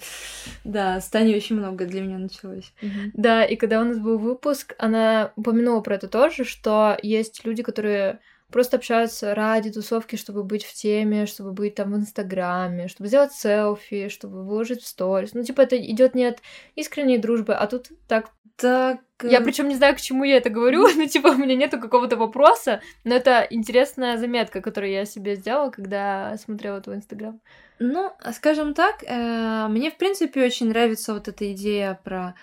[0.65, 2.73] Да, с Таней очень много для меня началось.
[3.13, 7.63] Да, и когда у нас был выпуск, она упомянула про это тоже, что есть люди,
[7.63, 8.21] которые
[8.51, 13.33] просто общаются ради тусовки, чтобы быть в теме, чтобы быть там в Инстаграме, чтобы сделать
[13.33, 15.35] селфи, чтобы выложить в сторис.
[15.35, 16.39] Ну, типа, это идет не от
[16.75, 19.01] искренней дружбы, а тут так так...
[19.23, 22.17] Я причем не знаю, к чему я это говорю, ну, типа, у меня нету какого-то
[22.17, 27.41] вопроса, но это интересная заметка, которую я себе сделала, когда смотрела твой Инстаграм.
[27.79, 32.35] Ну, скажем так, э, мне, в принципе, очень нравится вот эта идея про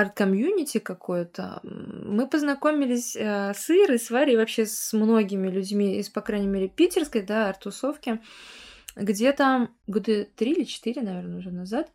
[0.00, 1.60] арт-комьюнити какое-то.
[1.62, 6.68] Мы познакомились э, с Ирой, с Варей, вообще с многими людьми из, по крайней мере,
[6.68, 8.20] питерской, да, арт-тусовки,
[8.94, 11.90] где-то годы три или четыре, наверное, уже назад.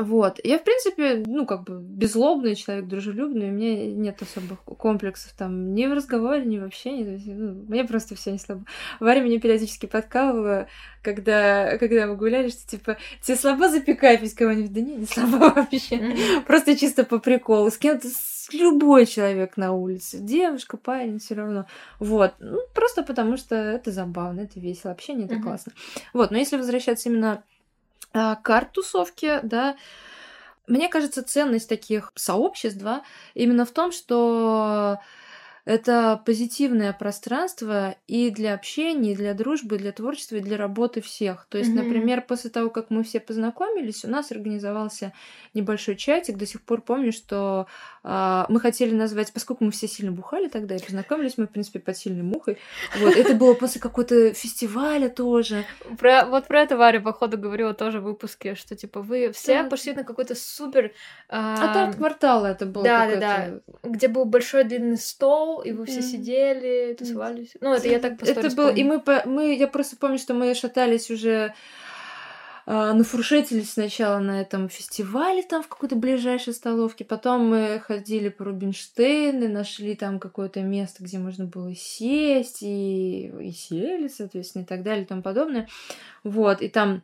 [0.00, 0.40] Вот.
[0.42, 5.74] Я, в принципе, ну, как бы беззлобный человек, дружелюбный, у меня нет особых комплексов там
[5.74, 7.20] ни в разговоре, ни в общении.
[7.26, 8.64] ну, мне просто все не слабо.
[8.98, 10.68] Варя меня периодически подкалывала,
[11.02, 14.72] когда, когда мы гуляли, что типа, тебе слабо запекать кого-нибудь?
[14.72, 16.42] Да не, не слабо вообще.
[16.46, 17.70] Просто чисто по приколу.
[17.70, 18.08] С кем-то,
[18.52, 20.18] любой человек на улице.
[20.18, 21.66] Девушка, парень, все равно.
[21.98, 22.34] Вот.
[22.38, 24.92] Ну, просто потому что это забавно, это весело.
[24.92, 25.72] Общение это классно.
[26.12, 26.30] Вот.
[26.30, 27.42] Но если возвращаться именно
[28.12, 29.76] карт тусовки, да,
[30.66, 33.02] мне кажется, ценность таких сообществ, да,
[33.34, 34.98] именно в том, что
[35.64, 41.00] это позитивное пространство и для общения, и для дружбы, и для творчества, и для работы
[41.00, 41.46] всех.
[41.48, 41.82] То есть, mm-hmm.
[41.82, 45.12] например, после того, как мы все познакомились, у нас организовался
[45.54, 46.36] небольшой чатик.
[46.36, 47.66] До сих пор помню, что
[48.04, 51.78] э, мы хотели назвать, поскольку мы все сильно бухали тогда, и познакомились мы, в принципе,
[51.78, 52.58] под сильной мухой.
[52.98, 55.64] Вот, это было после какого-то фестиваля тоже.
[55.98, 59.68] Про, вот про это Варя, походу, говорила тоже в выпуске, что, типа, вы все да.
[59.68, 60.92] пошли на какой-то супер...
[61.28, 61.54] Э...
[61.54, 62.84] От арт-квартала это было.
[62.84, 63.60] Да, да, да.
[63.82, 67.56] Где был большой длинный стол, и вы все сидели, тусовались.
[67.60, 70.54] Ну, это я так по Это было, и мы, мы, я просто помню, что мы
[70.54, 71.54] шатались уже
[72.72, 78.44] а, нафуршетились сначала на этом фестивале там в какой-то ближайшей столовке, потом мы ходили по
[78.44, 84.84] Рубинштейну, нашли там какое-то место, где можно было сесть, и, и сели, соответственно, и так
[84.84, 85.68] далее, и тому подобное.
[86.22, 87.02] Вот, и там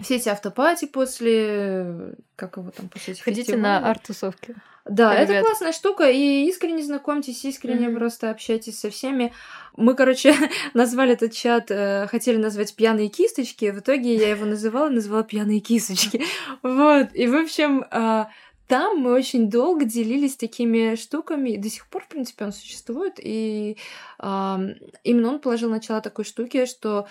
[0.00, 2.16] все эти автопати после...
[2.34, 3.62] Как его там после этих Ходите фестивалей.
[3.62, 4.56] на арт-тусовки.
[4.84, 5.30] Да, Привет.
[5.30, 7.96] это классная штука, и искренне знакомьтесь, искренне mm-hmm.
[7.96, 9.32] просто общайтесь со всеми.
[9.76, 10.34] Мы, короче,
[10.74, 15.60] назвали этот чат, э, хотели назвать «Пьяные кисточки», в итоге я его называла, называла «Пьяные
[15.60, 16.22] кисточки».
[16.62, 18.26] Вот, и, в общем, э,
[18.68, 23.14] там мы очень долго делились такими штуками, и до сих пор, в принципе, он существует,
[23.18, 23.78] и
[24.18, 24.58] э,
[25.02, 27.08] именно он положил начало такой штуки, что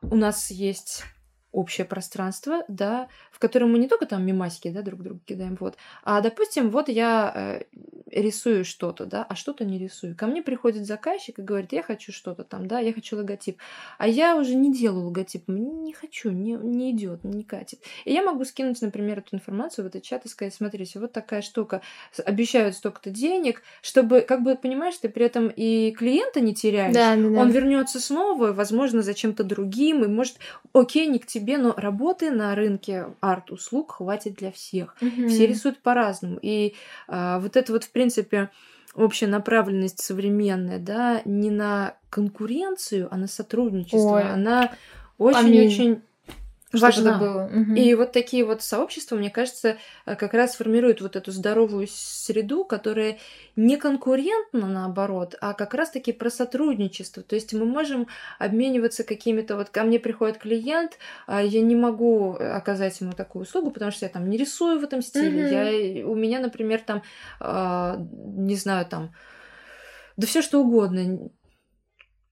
[0.00, 1.02] у нас есть
[1.52, 5.76] общее пространство, да, в котором мы не только там мимасики, да, друг другу кидаем, вот,
[6.04, 7.62] а, допустим, вот я э,
[8.10, 10.16] рисую что-то, да, а что-то не рисую.
[10.16, 13.58] Ко мне приходит заказчик и говорит, я хочу что-то там, да, я хочу логотип,
[13.98, 17.80] а я уже не делаю логотип, не хочу, не, не идет, не катит.
[18.04, 21.42] И я могу скинуть, например, эту информацию в этот чат и сказать, смотрите, вот такая
[21.42, 21.82] штука,
[22.24, 27.16] обещают столько-то денег, чтобы, как бы, понимаешь, ты при этом и клиента не теряешь, да,
[27.16, 27.40] да, да.
[27.40, 30.36] он вернется снова, возможно, за чем-то другим, и может,
[30.72, 34.96] окей, не к тебе тебе, но работы на рынке арт-услуг хватит для всех.
[35.00, 35.28] Mm-hmm.
[35.28, 36.38] Все рисуют по-разному.
[36.42, 36.74] И
[37.08, 38.50] а, вот это вот, в принципе,
[38.94, 44.16] общая направленность современная, да, не на конкуренцию, а на сотрудничество.
[44.16, 44.30] Ой.
[44.30, 44.72] Она
[45.18, 46.02] очень-очень
[46.72, 47.18] важна.
[47.18, 47.44] Было.
[47.46, 47.74] Угу.
[47.74, 52.64] И вот такие вот сообщества, мне кажется, э, как раз формируют вот эту здоровую среду,
[52.64, 53.18] которая
[53.56, 57.22] не конкурентна, наоборот, а как раз-таки про сотрудничество.
[57.22, 58.06] То есть мы можем
[58.38, 59.56] обмениваться какими-то...
[59.56, 64.06] Вот ко мне приходит клиент, а я не могу оказать ему такую услугу, потому что
[64.06, 65.44] я там не рисую в этом стиле.
[65.44, 65.52] Угу.
[65.52, 67.02] Я, у меня, например, там,
[67.40, 69.12] э, не знаю, там
[70.16, 71.30] да все что угодно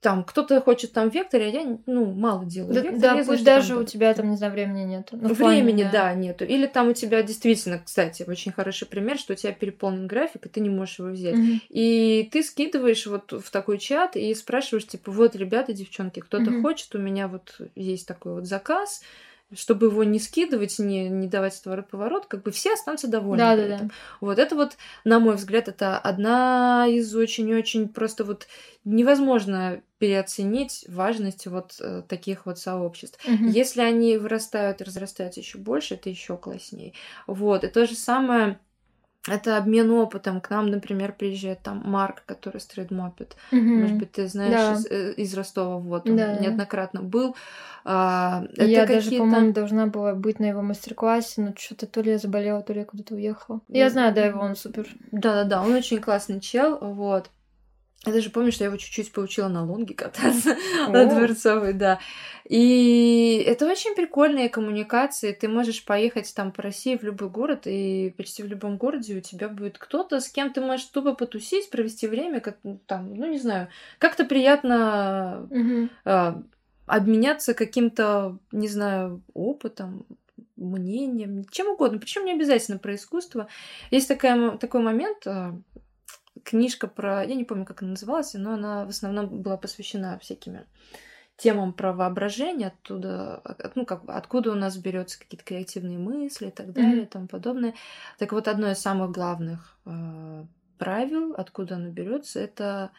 [0.01, 2.73] там кто-то хочет там векторе, а я ну мало делаю.
[2.73, 3.83] Да, вектор, да пусть знаю, даже там...
[3.83, 5.19] у тебя там не знаю времени нету.
[5.21, 5.91] Ну, времени, да.
[5.91, 6.45] да, нету.
[6.45, 10.49] Или там у тебя действительно, кстати, очень хороший пример, что у тебя переполнен график и
[10.49, 11.35] ты не можешь его взять.
[11.35, 11.61] Угу.
[11.71, 16.63] И ты скидываешь вот в такой чат и спрашиваешь типа вот ребята, девчонки, кто-то угу.
[16.63, 19.03] хочет, у меня вот есть такой вот заказ
[19.55, 23.39] чтобы его не скидывать, не, не давать поворот, как бы все останутся довольны.
[23.39, 23.89] Да, да, да.
[24.21, 28.47] Вот это вот, на мой взгляд, это одна из очень-очень просто вот
[28.85, 33.19] невозможно переоценить важность вот э, таких вот сообществ.
[33.27, 33.47] Угу.
[33.47, 36.93] Если они вырастают и разрастаются еще больше, это еще класснее.
[37.27, 37.65] Вот.
[37.65, 38.59] И то же самое
[39.31, 40.41] это обмен опытом.
[40.41, 43.37] К нам, например, приезжает там Марк, который строит мопед.
[43.53, 43.61] Угу.
[43.61, 44.73] Может быть, ты знаешь да.
[44.75, 46.37] из, э, из Ростова, вот он да.
[46.37, 47.37] неоднократно был.
[47.85, 52.19] А, я даже, по-моему, должна была быть на его мастер-классе, но что-то то ли я
[52.19, 53.61] заболела, то ли я куда-то уехала.
[53.69, 54.87] Я знаю, да, его он супер.
[55.11, 57.31] Да-да-да, он очень классный чел, вот.
[58.09, 60.57] Я даже помню, что я его чуть-чуть поучила на лонге кататься,
[60.89, 61.99] на Дворцовой, да.
[62.49, 65.33] И это очень прикольные коммуникации.
[65.33, 69.21] Ты можешь поехать там по России в любой город, и почти в любом городе у
[69.21, 73.27] тебя будет кто-то, с кем ты можешь тупо потусить, провести время, как ну, там, ну
[73.27, 75.91] не знаю, как-то приятно mm-hmm.
[76.07, 76.43] а,
[76.87, 80.07] обменяться каким-то, не знаю, опытом,
[80.59, 81.99] мнением, чем угодно.
[81.99, 83.49] Причем не обязательно про искусство.
[83.91, 85.55] Есть такая, такой момент, а,
[86.45, 87.25] книжка про...
[87.25, 90.67] Я не помню, как она называлась, но она в основном была посвящена всякими
[91.37, 93.43] темам про воображение, оттуда,
[93.77, 97.05] ну, как бы, откуда у нас берется какие-то креативные мысли и так далее, mm-hmm.
[97.05, 97.75] и тому подобное.
[98.19, 100.45] Так вот, одно из самых главных э,
[100.79, 102.91] правил, откуда оно берется, это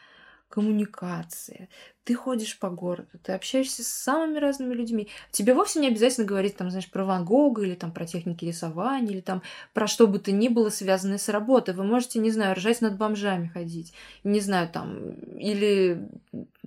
[0.50, 1.68] коммуникация.
[2.04, 5.08] Ты ходишь по городу, ты общаешься с самыми разными людьми.
[5.30, 9.12] Тебе вовсе не обязательно говорить, там, знаешь, про Ван Гога или там про техники рисования,
[9.12, 9.42] или там
[9.74, 11.72] про что бы то ни было связанное с работой.
[11.72, 13.92] Вы можете, не знаю, ржать над бомжами ходить,
[14.24, 16.08] не знаю, там, или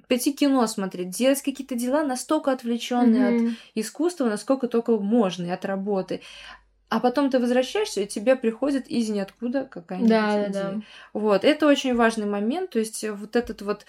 [0.07, 3.49] пойти кино смотреть, делать какие-то дела настолько отвлеченные mm-hmm.
[3.49, 6.21] от искусства, насколько только можно, и от работы.
[6.94, 10.54] А потом ты возвращаешься, и тебе приходит из ниоткуда какая-нибудь да, идея.
[10.54, 10.82] Да.
[11.14, 13.88] Вот, это очень важный момент, то есть вот этот вот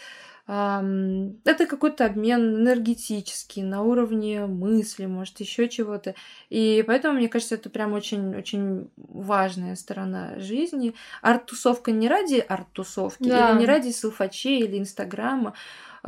[0.49, 6.15] эм, это какой-то обмен энергетический на уровне мысли, может, еще чего-то.
[6.49, 10.95] И поэтому, мне кажется, это прям очень-очень важная сторона жизни.
[11.21, 13.51] Арт-тусовка не ради арт-тусовки, да.
[13.51, 15.53] или не ради селфачей или инстаграма,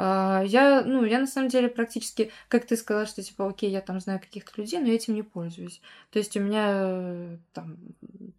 [0.03, 4.01] я, ну, я на самом деле практически, как ты сказала, что типа, окей, я там
[4.01, 5.81] знаю каких-то людей, но я этим не пользуюсь.
[6.11, 7.77] То есть у меня э, там,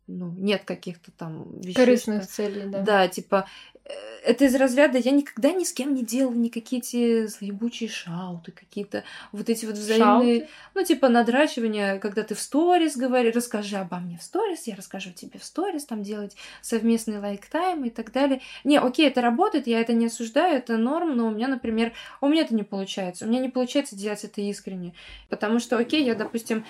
[0.08, 1.74] ну, нет каких-то там вещей.
[1.74, 2.34] Корыстных что...
[2.34, 2.82] целей, да.
[2.82, 3.48] Да, типа,
[3.88, 3.94] Э,
[4.24, 8.52] это из разряда я никогда ни с кем не делала никакие эти злоебучие shout ы,
[8.52, 10.50] какие-то вот эти вот взаимные, shout ы?
[10.74, 15.12] ну, типа надрачивания, когда ты в сторис говоришь, расскажи обо мне в сторис, я расскажу
[15.12, 18.42] тебе в сторис, там делать совместный like time и так далее.
[18.64, 22.28] Не, окей, это работает, я это не осуждаю, это норм, но у меня, например, у
[22.28, 23.26] меня это не получается.
[23.26, 24.94] У меня не получается делать это искренне,
[25.30, 26.66] потому что, окей, я, допустим,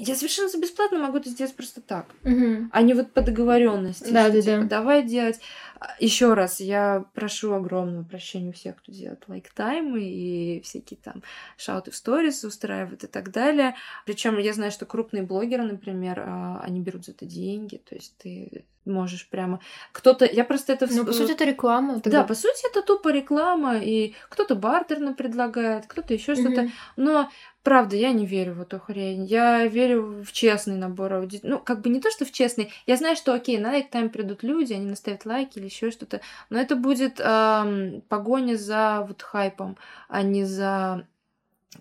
[0.00, 2.68] я совершенно за бесплатно могу это сделать просто так, угу.
[2.72, 4.10] а не вот по договоренности.
[4.10, 4.64] Да, да, типа, да.
[4.64, 5.40] Давай делать.
[5.78, 11.22] А, Еще раз, я прошу огромного прощения у всех, кто делает лайктаймы и всякие там
[11.56, 13.74] шауты в сторис устраивают и так далее.
[14.06, 18.14] Причем я знаю, что крупные блогеры, например, а, они берут за это деньги, то есть
[18.18, 19.60] ты можешь прямо...
[19.92, 20.24] Кто-то...
[20.24, 20.86] Я просто это...
[20.90, 22.00] Ну, по сути, это реклама.
[22.00, 22.20] Тогда...
[22.20, 26.40] Да, по сути, это тупо реклама, и кто-то бартерно предлагает, кто-то еще mm-hmm.
[26.40, 26.70] что-то.
[26.96, 27.30] Но
[27.62, 29.24] Правда, я не верю в эту хрень.
[29.24, 31.52] Я верю в честный набор аудитории.
[31.52, 32.72] Ну, как бы не то, что в честный.
[32.86, 36.22] Я знаю, что, окей, на лайк там придут люди, они наставят лайки или еще что-то.
[36.48, 39.76] Но это будет эм, погоня за вот хайпом,
[40.08, 41.06] а не за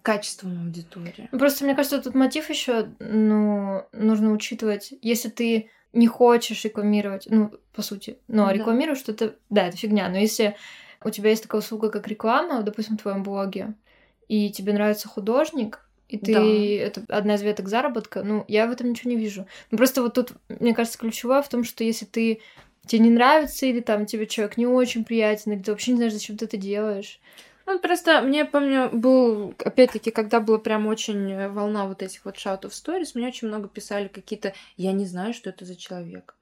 [0.01, 1.29] качеством аудитории.
[1.31, 4.93] Просто мне кажется, тут мотив еще, ну, нужно учитывать.
[5.01, 10.09] Если ты не хочешь рекламировать, ну, по сути, ну, а рекламируешь что-то, да, это фигня.
[10.09, 10.57] Но если
[11.03, 13.75] у тебя есть такая услуга, как реклама, допустим, в твоем блоге,
[14.29, 16.43] и тебе нравится художник, и ты да.
[16.85, 19.45] это одна из веток заработка, ну, я в этом ничего не вижу.
[19.69, 22.39] Ну, просто вот тут, мне кажется, ключевое в том, что если ты
[22.85, 26.13] тебе не нравится, или там тебе человек не очень приятен, или ты вообще не знаешь,
[26.13, 27.19] зачем ты это делаешь.
[27.67, 32.73] Ну, просто мне, помню, был, опять-таки, когда была прям очень волна вот этих вот шаутов
[32.73, 36.35] сторис, мне очень много писали какие-то, я не знаю, что это за человек.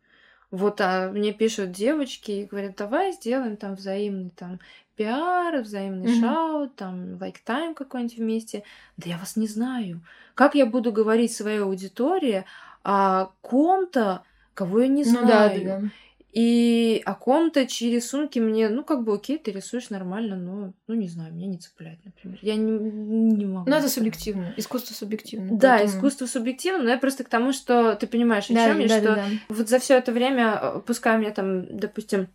[0.49, 4.61] Вот, а мне пишут девочки и говорят, давай сделаем там взаимный там
[4.97, 6.19] пиар, взаимный mm-hmm.
[6.19, 8.63] shout, там like time какой-нибудь вместе.
[8.97, 10.01] Да я вас не знаю.
[10.35, 12.45] Как я буду говорить своей аудитории
[12.83, 14.23] о ком-то,
[14.53, 15.25] кого я не знаю?
[15.25, 15.89] Ну, да, да, да.
[16.33, 20.93] И о ком-то, чьи рисунки мне, ну, как бы, окей, ты рисуешь нормально, но, ну,
[20.93, 22.37] не знаю, меня не цепляет, например.
[22.43, 23.67] Я не, не могу.
[23.67, 24.53] Ну, это субъективно.
[24.55, 25.57] Искусство субъективно.
[25.57, 25.97] Да, поэтому...
[25.97, 28.87] искусство субъективно, но я просто к тому, что ты понимаешь, о да, чем да, я,
[28.89, 29.25] да, что да.
[29.49, 32.27] вот за все это время, э, пускай у меня там, допустим,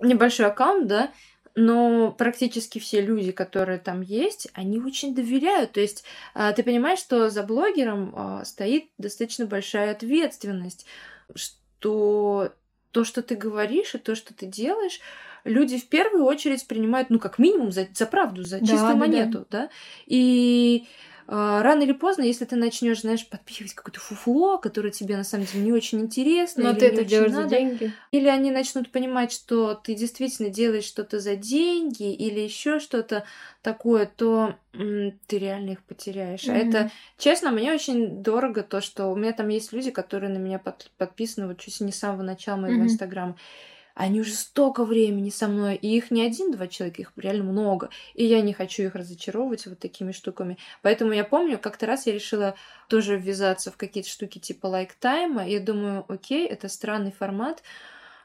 [0.00, 1.10] небольшой аккаунт, да,
[1.58, 5.72] но практически все люди, которые там есть, они очень доверяют.
[5.72, 10.86] То есть а, ты понимаешь, что за блогером а, стоит достаточно большая ответственность,
[11.34, 12.52] что
[12.92, 15.00] то, что ты говоришь, и то, что ты делаешь,
[15.42, 19.46] люди в первую очередь принимают, ну, как минимум, за, за правду, за чистую да, монету,
[19.50, 19.62] да.
[19.62, 19.70] да?
[20.06, 20.86] И
[21.28, 25.64] рано или поздно, если ты начнешь, знаешь, подпихивать какое-то фуфло, которое тебе на самом деле
[25.64, 29.74] не очень интересно, но ты это делаешь надо, за деньги, или они начнут понимать, что
[29.74, 33.24] ты действительно делаешь что-то за деньги или еще что-то
[33.60, 36.44] такое, то ты реально их потеряешь.
[36.44, 36.52] Mm-hmm.
[36.52, 40.38] А это, честно, мне очень дорого то, что у меня там есть люди, которые на
[40.38, 43.32] меня под, подписаны вот чуть не с самого начала моего инстаграма.
[43.32, 47.90] Mm-hmm они уже столько времени со мной, и их не один-два человека, их реально много.
[48.14, 50.56] И я не хочу их разочаровывать вот такими штуками.
[50.82, 52.54] Поэтому я помню, как-то раз я решила
[52.88, 55.48] тоже ввязаться в какие-то штуки типа лайк-тайма.
[55.48, 57.64] Я думаю, окей, это странный формат,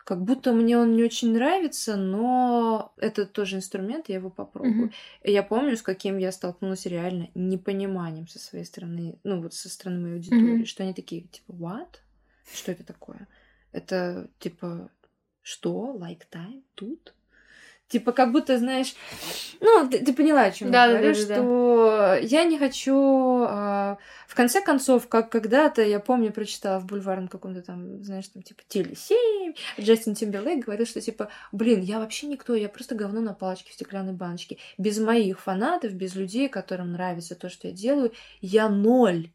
[0.03, 4.89] как будто мне он не очень нравится, но это тоже инструмент, я его попробую.
[4.89, 4.93] Mm-hmm.
[5.23, 9.69] И я помню, с каким я столкнулась реально непониманием со своей стороны, ну вот со
[9.69, 10.65] стороны моей аудитории, mm-hmm.
[10.65, 11.95] что они такие, типа, what?
[12.53, 13.27] Что это такое?
[13.71, 14.91] Это, типа,
[15.43, 15.93] что?
[15.93, 16.63] Лайк тайм?
[16.73, 17.13] Тут?
[17.93, 18.95] Типа, как будто, знаешь,
[19.61, 22.17] ну, ты, ты поняла, о чем да, я говорю, да, да, что да.
[22.17, 23.45] я не хочу...
[23.47, 28.41] А, в конце концов, как когда-то, я помню, прочитала в бульварном каком-то там, знаешь, там,
[28.41, 33.21] типа, теле 7, Джастин Тимберлейк говорил, что, типа, блин, я вообще никто, я просто говно
[33.21, 34.57] на палочке в стеклянной баночке.
[34.79, 39.29] Без моих фанатов, без людей, которым нравится то, что я делаю, я ноль.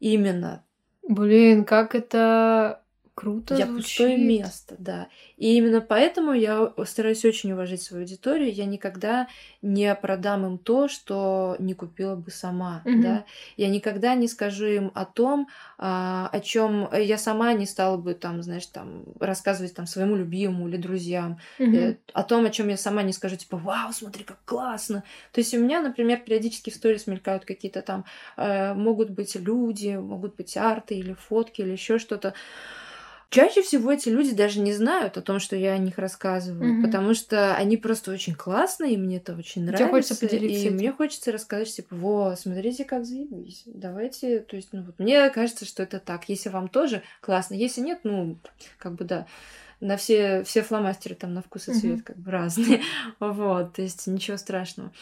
[0.00, 0.64] Именно.
[1.08, 2.82] Блин, как это
[3.16, 3.96] круто Я звучит.
[3.96, 5.08] пустое место, да.
[5.38, 8.52] И именно поэтому я стараюсь очень уважать свою аудиторию.
[8.52, 9.26] Я никогда
[9.62, 13.02] не продам им то, что не купила бы сама, Мгм.
[13.02, 13.24] да.
[13.56, 15.48] Я никогда не скажу им о том,
[15.78, 20.68] а, о чем я сама не стала бы там, знаешь, там рассказывать там своему любимому
[20.68, 21.74] или друзьям, Мгм.
[21.74, 25.04] э, о том, о чем я сама не скажу, типа, вау, смотри, как классно.
[25.32, 28.04] То есть у меня, например, периодически в сторис мелькают какие-то там,
[28.36, 32.34] э, могут быть люди, могут быть арты или фотки или еще что-то.
[33.28, 36.82] Чаще всего эти люди даже не знают о том, что я о них рассказываю, Мгм.
[36.84, 39.88] потому что они просто очень классные, и мне это очень Тебе нравится.
[39.90, 40.74] хочется поделиться и этим.
[40.74, 43.64] мне хочется рассказать, типа, во, смотрите, как заебись.
[43.66, 46.28] Давайте, то есть, ну вот, мне кажется, что это так.
[46.28, 48.38] Если вам тоже классно, если нет, ну,
[48.78, 49.26] как бы да,
[49.80, 52.80] на все, все фломастеры там на вкус и цвет как бы разные.
[53.20, 54.92] Вот, то есть ничего страшного.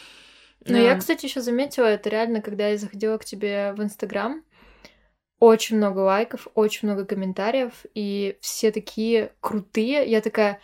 [0.67, 4.43] Но я, А, кстати, еще заметила, это реально, когда я заходила к тебе в Инстаграм,
[5.41, 10.09] очень много лайков, очень много комментариев, и все такие крутые.
[10.09, 10.61] Я такая,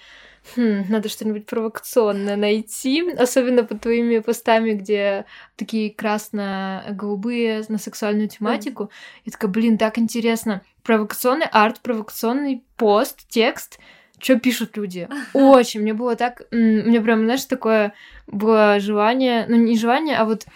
[0.56, 8.90] «Хм, надо что-нибудь провокационное найти, особенно под твоими постами, где такие красно-голубые на сексуальную тематику.
[9.24, 10.62] Я такая, блин, так интересно.
[10.82, 13.78] Провокационный арт, провокационный пост, текст.
[14.18, 15.08] Что пишут люди?
[15.34, 15.80] Очень.
[15.80, 16.42] Мне было так...
[16.50, 17.94] Мне прям, знаешь, такое
[18.26, 19.46] было желание...
[19.48, 20.46] Ну, не желание, а вот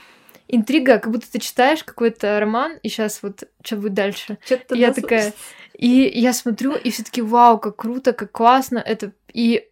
[0.49, 4.39] интрига, как будто ты читаешь какой-то роман, и сейчас вот что будет дальше.
[4.47, 5.33] чё-то я нас- такая,
[5.79, 9.13] И я смотрю, и все таки вау, как круто, как классно это.
[9.33, 9.69] И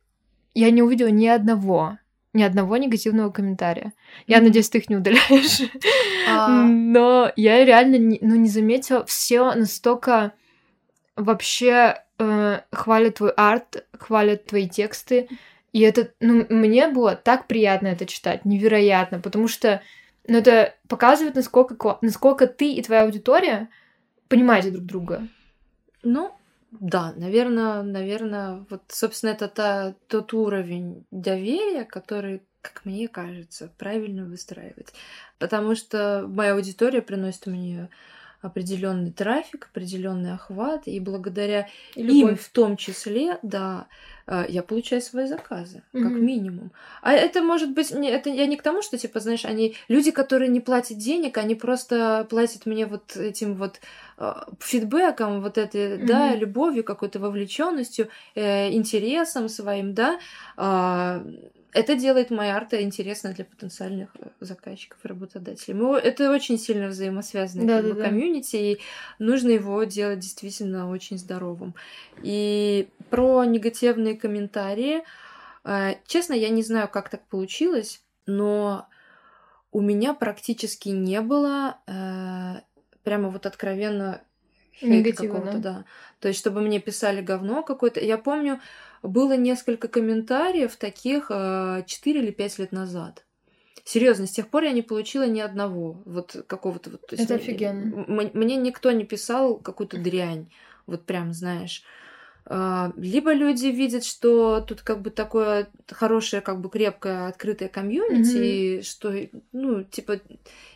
[0.54, 1.98] я не увидела ни одного,
[2.32, 3.92] ни одного негативного комментария.
[4.26, 4.46] Я Мгм.
[4.46, 5.60] надеюсь, ты их не удаляешь.
[6.26, 10.32] А, Но я реально не, ну, не заметила, все настолько
[11.16, 15.28] вообще э, хвалят твой арт, хвалят твои тексты.
[15.72, 19.82] И это, ну, мне было так приятно это читать, невероятно, потому что
[20.26, 23.68] ну, это показывает, насколько, насколько ты и твоя аудитория
[24.28, 25.28] понимаете друг друга.
[26.02, 26.32] Ну,
[26.70, 34.24] да, наверное, наверное, вот, собственно, это та, тот уровень доверия, который, как мне кажется, правильно
[34.24, 34.94] выстраивать.
[35.38, 37.88] Потому что моя аудитория приносит мне
[38.42, 42.40] определенный трафик, определенный охват, и благодаря И им любовь.
[42.40, 43.86] в том числе, да,
[44.26, 46.26] э, я получаю свои заказы, как Мгм.
[46.26, 46.72] минимум.
[47.02, 50.10] А это может быть, не, это я не к тому, что, типа, знаешь, они, люди,
[50.10, 53.80] которые не платят денег, они просто платят мне вот этим вот
[54.18, 56.40] э, фидбэком, вот этой, да, Мгм.
[56.40, 60.18] любовью, какой-то вовлеченностью, э, интересом своим, да,
[60.56, 61.22] а,
[61.72, 65.74] это делает моя арта интересной для потенциальных э, заказчиков и работодателей.
[65.74, 68.08] Мы, это очень сильно взаимосвязанное как бы, Да-да-да.
[68.08, 68.80] комьюнити, и
[69.18, 71.74] нужно его делать действительно очень здоровым.
[72.22, 75.02] И про негативные комментарии,
[75.64, 78.86] э, честно, я не знаю, как так получилось, но
[79.72, 82.60] у меня практически не было э,
[83.02, 84.20] прямо вот откровенно
[84.80, 85.58] какого-то, да?
[85.58, 85.84] да.
[86.20, 88.00] То есть, чтобы мне писали говно какое-то.
[88.00, 88.60] Я помню,
[89.02, 93.24] было несколько комментариев таких э, 4 или 5 лет назад.
[93.84, 97.12] Серьезно, с тех пор я не получила ни одного вот какого-то вот.
[97.12, 98.04] Это мне- офигенно.
[98.06, 100.52] м- Мне никто не писал какую-то дрянь,
[100.86, 101.82] вот прям, знаешь.
[102.44, 108.38] А, Либо люди видят, что тут как бы такое хорошее, как бы крепкое, открытое комьюнити,
[108.38, 109.14] и что,
[109.52, 110.20] ну, типа,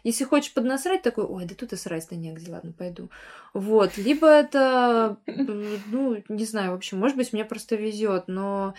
[0.05, 3.11] если хочешь поднасрать, такой, ой, да тут и срать-то негде, ладно, пойду.
[3.53, 3.97] Вот.
[3.97, 8.75] Либо это, м, ну, не знаю, в общем, может быть, мне просто везет, но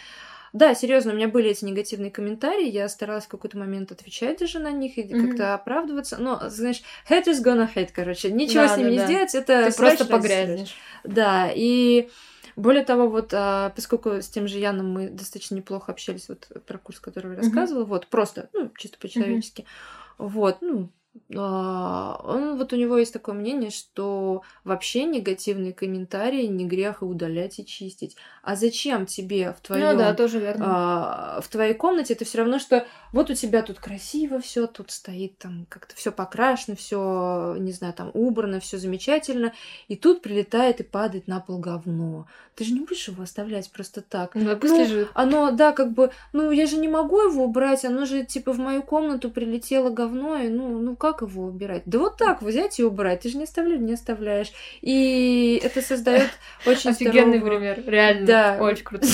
[0.54, 4.60] да, серьезно, у меня были эти негативные комментарии, я старалась в какой-то момент отвечать даже
[4.60, 5.22] на них и Мгм.
[5.28, 9.08] как-то оправдываться, но, знаешь, haters gonna hate, короче, ничего Да, с ним да, не да.
[9.08, 10.76] сделать, это Ты просто погрязнешь.
[11.04, 12.10] Да, и
[12.58, 16.80] более того, вот а, поскольку с тем же Яном мы достаточно неплохо общались, вот про
[16.80, 19.66] курс, который я рассказывала, вот просто, ну, чисто по-человечески,
[20.18, 20.89] вот, ну,
[21.30, 27.59] он вот у него есть такое мнение, что вообще негативные комментарии не грех и удалять
[27.59, 28.15] и чистить.
[28.43, 30.65] А зачем тебе в твоем Ну да, тоже верно.
[30.68, 34.91] а, в твоей комнате это все равно, что вот у тебя тут красиво все, тут
[34.91, 39.53] стоит там как-то все покрашено, все, не знаю, там убрано, все замечательно,
[39.88, 42.28] и тут прилетает и падает на пол говно.
[42.55, 44.36] Ты же не будешь его оставлять просто так.
[44.36, 45.09] Ну, пусть ну, лежит.
[45.13, 48.59] Оно, да, как бы, ну, я же не могу его убрать, оно же, типа, в
[48.59, 51.84] мою комнату прилетело говно, и, ну, ну, как его убирать?
[51.86, 54.51] Да вот так, взять и убрать, ты же не оставляешь, не оставляешь.
[54.82, 56.30] И это создает
[56.66, 58.26] очень Офигенный здоровую- пример, реально.
[58.28, 58.58] Да.
[58.60, 59.08] Очень круто.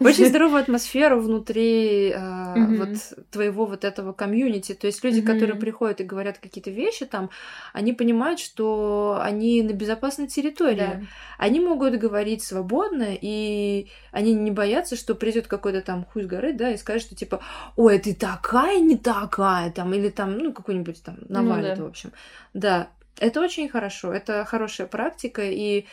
[0.00, 2.88] очень здоровую атмосферу внутри а, вот
[3.30, 4.74] твоего вот этого комьюнити.
[4.74, 7.30] То есть люди, которые приходят и говорят какие-то вещи там,
[7.72, 11.06] они понимают, что они на безопасной территории.
[11.38, 16.52] Они могут говорить свободно, и они не боятся, что придет какой-то там хуй с горы,
[16.52, 17.40] да, и скажет, что типа,
[17.76, 21.82] ой, ты такая не такая, там, или там, ну, какой-нибудь там навалит, да.
[21.82, 22.12] в общем.
[22.54, 25.86] Да, это очень хорошо, это хорошая практика, и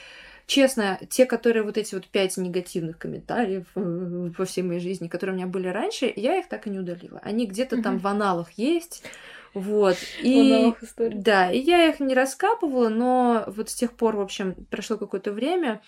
[0.47, 5.33] честно, те, которые вот эти вот пять негативных комментариев э, по всей моей жизни, которые
[5.33, 7.19] у меня были раньше, я их так и не удалила.
[7.23, 9.03] Они где-то там в аналах есть.
[9.53, 9.95] Вот.
[10.21, 14.97] И, да, и я их не раскапывала, но вот с тех пор, в общем, прошло
[14.97, 15.81] какое-то время,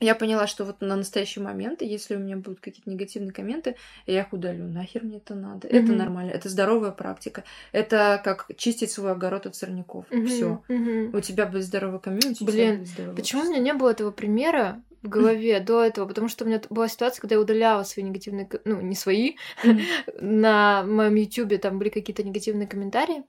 [0.00, 3.76] я поняла, что вот на настоящий момент, если у меня будут какие-то негативные комменты,
[4.06, 4.66] я их удалю.
[4.66, 5.68] Нахер мне это надо?
[5.68, 5.84] Mm-hmm.
[5.84, 7.44] Это нормально, это здоровая практика.
[7.72, 10.04] Это как чистить свой огород от сорняков.
[10.10, 10.26] Mm-hmm.
[10.26, 10.62] Все.
[10.68, 11.16] Mm-hmm.
[11.16, 12.44] У тебя будет здоровый комьюнити.
[12.44, 12.86] Блин,
[13.16, 16.06] почему у меня не было этого примера в голове до этого?
[16.06, 19.36] Потому что у меня была ситуация, когда я удаляла свои негативные, ну, не свои,
[20.20, 23.24] на моем ютубе там были какие-то негативные комментарии,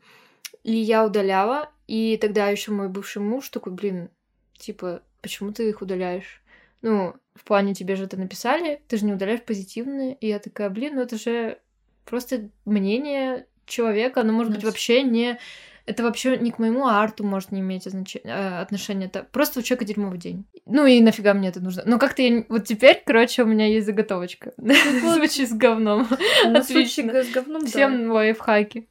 [0.63, 4.09] и я удаляла, и тогда еще мой бывший муж такой, блин,
[4.57, 6.41] типа, почему ты их удаляешь?
[6.81, 10.15] Ну, в плане тебе же это написали, ты же не удаляешь позитивные.
[10.15, 11.59] И я такая, блин, ну это же
[12.05, 15.39] просто мнение человека, оно может быть вообще не
[15.87, 19.05] это вообще не к моему арту может не иметь э, отношения.
[19.05, 20.45] Это просто у человека дерьмовый день.
[20.65, 21.83] Ну и нафига мне это нужно?
[21.85, 22.43] Ну как-то я...
[22.49, 24.51] Вот теперь, короче, у меня есть заготовочка.
[24.57, 26.05] Случай с говном.
[26.45, 27.23] Отлично.
[27.23, 28.89] с говном, Всем лайфхаки.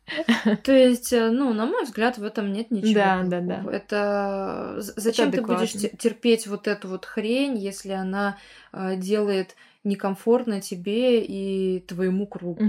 [0.64, 2.94] То есть, э, ну, на мой взгляд, в этом нет ничего.
[2.94, 3.64] Да, да, да.
[3.70, 4.76] Это...
[4.78, 8.38] Зачем ты будешь терпеть вот эту вот хрень, если она
[8.72, 12.64] э, делает некомфортно тебе и твоему кругу,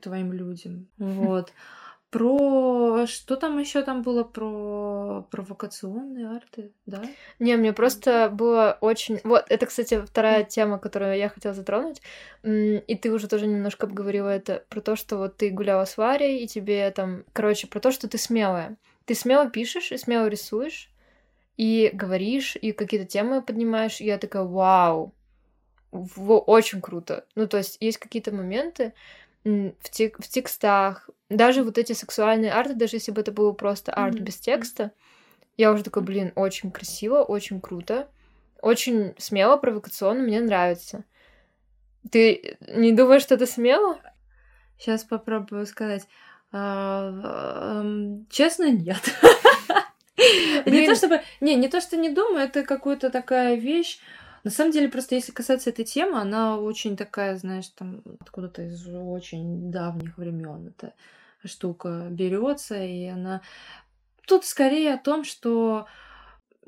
[0.00, 0.86] твоим людям.
[0.96, 1.52] Вот.
[2.14, 7.02] Про что там еще там было про провокационные арты, да?
[7.40, 9.18] Не, мне просто было очень.
[9.24, 12.02] Вот, это, кстати, вторая тема, которую я хотела затронуть.
[12.44, 16.44] И ты уже тоже немножко обговорила это про то, что вот ты гуляла с Варей,
[16.44, 17.24] и тебе там.
[17.32, 18.76] Короче, про то, что ты смелая.
[19.06, 20.92] Ты смело пишешь и смело рисуешь,
[21.56, 24.00] и говоришь, и какие-то темы поднимаешь.
[24.00, 25.12] И я такая, вау,
[25.90, 27.24] очень круто.
[27.34, 28.92] Ну, то есть есть какие-то моменты,
[29.42, 33.92] в, тек в текстах, даже вот эти сексуальные арты, даже если бы это было просто
[33.92, 34.20] арт mm-hmm.
[34.20, 34.92] без текста,
[35.56, 38.08] я уже такой, блин, очень красиво, очень круто,
[38.60, 41.04] очень смело, провокационно, мне нравится.
[42.10, 43.98] Ты не думаешь, что это смело?
[44.78, 46.06] Сейчас попробую сказать.
[46.52, 47.82] А,
[48.30, 49.00] честно, нет.
[50.66, 51.22] Не то чтобы...
[51.40, 53.98] Не, не то, что не думаю, это какая-то такая вещь,
[54.44, 58.86] на самом деле, просто если касаться этой темы, она очень такая, знаешь, там откуда-то из
[58.86, 60.92] очень давних времен эта
[61.44, 63.40] штука берется, и она
[64.26, 65.86] тут скорее о том, что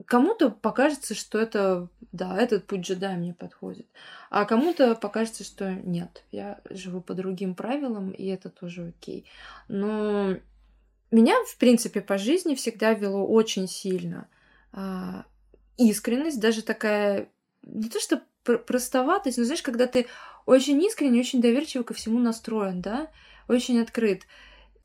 [0.07, 3.87] кому-то покажется, что это, да, этот путь джедая мне подходит,
[4.31, 9.27] а кому-то покажется, что нет, я живу по другим правилам, и это тоже окей.
[9.69, 10.37] Но
[11.11, 14.29] меня, в принципе, по жизни всегда вело очень сильно
[14.73, 15.25] а,
[15.77, 17.29] искренность, даже такая
[17.67, 20.07] не то что простоватость, но знаешь, когда ты
[20.47, 23.11] очень искренне, очень доверчиво ко всему настроен, да,
[23.49, 24.23] очень открыт.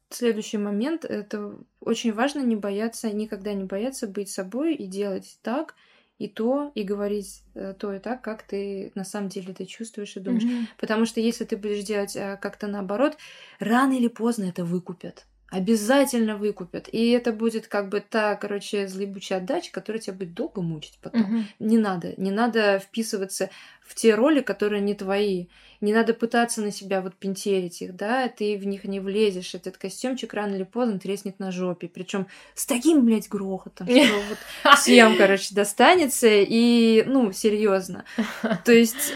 [0.10, 5.76] Следующий момент— это очень важно не бояться, никогда не бояться быть собой и делать так,
[6.18, 10.16] и то, и говорить э, то и так, как ты на самом деле это чувствуешь
[10.18, 10.44] и думаешь.
[10.44, 10.66] Mm-hmm.
[10.78, 13.18] Потому что если ты будешь делать э, как-то наоборот,
[13.60, 16.88] рано или поздно это выкупят обязательно выкупят.
[16.92, 21.22] И это будет как бы та, короче, злебучая отдача, которая тебя будет долго мучить потом.
[21.22, 21.44] Угу.
[21.60, 22.14] Не надо.
[22.16, 23.50] Не надо вписываться
[23.82, 25.48] в те роли, которые не твои.
[25.82, 29.54] Не надо пытаться на себя вот пентерить их, да, ты в них не влезешь.
[29.54, 31.90] Этот костюмчик рано или поздно треснет на жопе.
[31.90, 36.30] Причем с таким, блядь, грохотом, что вот всем, короче, достанется.
[36.30, 38.06] И, ну, серьезно.
[38.64, 39.14] То есть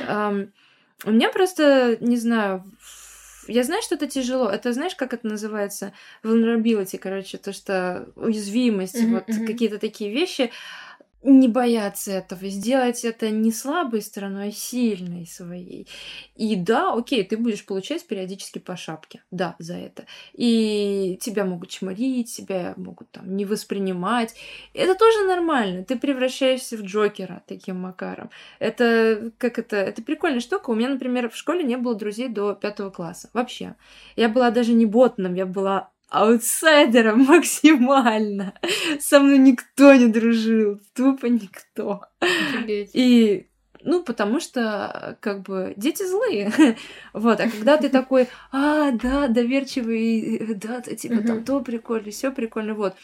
[1.05, 2.65] у меня просто, не знаю,
[3.47, 4.49] я знаю, что это тяжело.
[4.49, 5.93] Это знаешь, как это называется?
[6.23, 9.45] Vulnerability, короче, то, что уязвимость, mm-hmm, вот mm-hmm.
[9.45, 10.51] какие-то такие вещи
[11.25, 15.87] не бояться этого, сделать это не слабой стороной, а сильной своей.
[16.35, 20.05] И да, окей, ты будешь получать периодически по шапке, да, за это.
[20.33, 24.35] И тебя могут чморить, тебя могут там не воспринимать.
[24.73, 25.83] Это тоже нормально.
[25.83, 28.29] Ты превращаешься в Джокера таким макаром.
[28.59, 29.77] Это как это?
[29.77, 30.69] Это прикольная штука.
[30.69, 33.29] У меня, например, в школе не было друзей до пятого класса.
[33.33, 33.75] Вообще.
[34.15, 38.53] Я была даже не ботном, я была аутсайдером максимально.
[38.99, 42.03] Со мной никто не дружил, тупо никто.
[42.19, 42.91] Офигеть.
[42.93, 43.47] И
[43.87, 46.51] ну, потому что, как бы, дети злые.
[47.13, 52.31] вот, а когда ты такой, а, да, доверчивый, да, ты, типа, там то прикольно, все
[52.31, 52.95] прикольно, вот,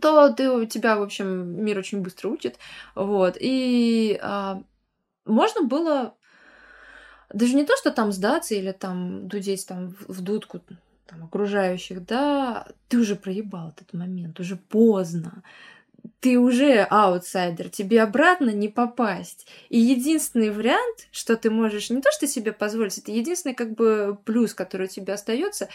[0.00, 2.56] то ты, у тебя, в общем, мир очень быстро учит,
[2.94, 4.62] вот, и а,
[5.24, 6.14] можно было
[7.32, 10.60] даже не то, что там сдаться или там дудеть там в дудку,
[11.06, 15.42] там, окружающих, да, ты уже проебал этот момент, уже поздно.
[16.20, 19.46] Ты уже аутсайдер, тебе обратно не попасть.
[19.68, 24.16] И единственный вариант, что ты можешь не то, что себе позволить, это единственный как бы
[24.24, 25.68] плюс, который у тебя остается,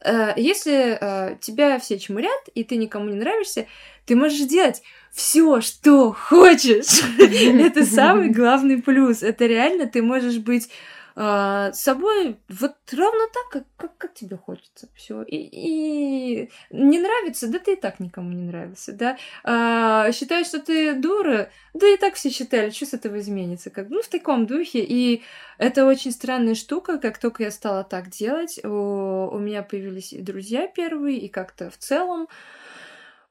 [0.00, 3.66] э, если э, тебя все чмурят, и ты никому не нравишься,
[4.06, 7.02] ты можешь делать все, что хочешь.
[7.18, 9.22] Это самый главный плюс.
[9.22, 10.70] Это реально ты можешь быть
[11.18, 14.86] а, с собой вот ровно так, как, как, как тебе хочется.
[14.94, 15.22] Все.
[15.22, 19.16] И, и не нравится, да ты и так никому не нравился, да.
[19.42, 23.70] А, считаешь, что ты дура, да и так все считали, что с этого изменится.
[23.70, 24.84] Как, ну, в таком духе.
[24.86, 25.22] И
[25.56, 30.20] это очень странная штука, как только я стала так делать, у, у меня появились и
[30.20, 32.28] друзья первые, и как-то в целом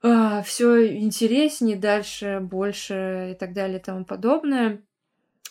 [0.01, 4.81] а, все интереснее, дальше, больше и так далее и тому подобное.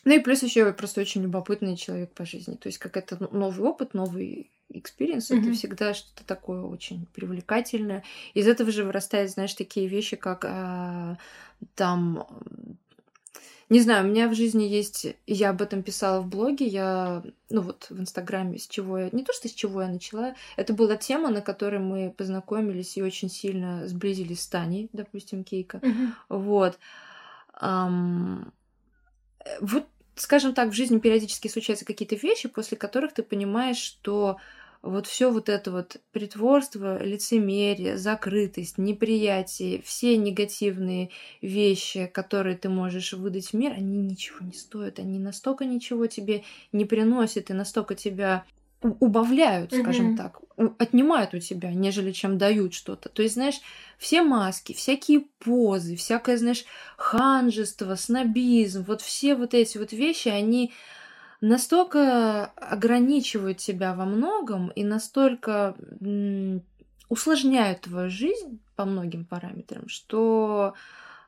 [0.05, 2.55] Ну и плюс еще просто очень любопытный человек по жизни.
[2.55, 5.41] То есть как это новый опыт, новый experience, mm-hmm.
[5.41, 8.05] это всегда что-то такое очень привлекательное.
[8.35, 11.19] Из этого же вырастает, знаешь, такие вещи, как а,
[11.75, 12.27] там
[13.71, 17.63] не знаю, у меня в жизни есть, я об этом писала в блоге, я, ну
[17.63, 20.97] вот в Инстаграме, с чего я, не то что с чего я начала, это была
[20.97, 26.09] тема, на которой мы познакомились и очень сильно сблизились с Таней, допустим, Кейка, mm-hmm.
[26.29, 26.79] вот.
[27.61, 28.53] Um,
[29.61, 34.39] вот скажем так, в жизни периодически случаются какие-то вещи, после которых ты понимаешь, что
[34.85, 41.11] вот все вот это вот притворство, лицемерие, закрытость, неприятие, все негативные
[41.41, 46.45] вещи, которые ты можешь выдать в мир, они ничего не стоят, они настолько ничего тебе
[46.73, 48.45] не приносят и настолько тебя
[48.85, 50.17] убавляют, скажем mm-hmm.
[50.17, 50.41] так,
[50.79, 53.09] отнимают у тебя, нежели чем дают что-то.
[53.09, 53.61] То есть, знаешь,
[53.99, 56.65] все маски, всякие позы, всякое, знаешь,
[56.97, 60.73] ханжество, снобизм, вот все вот эти вот вещи, они
[61.41, 65.75] настолько ограничивают тебя во многом и настолько
[67.09, 70.75] усложняют твою жизнь по многим параметрам, что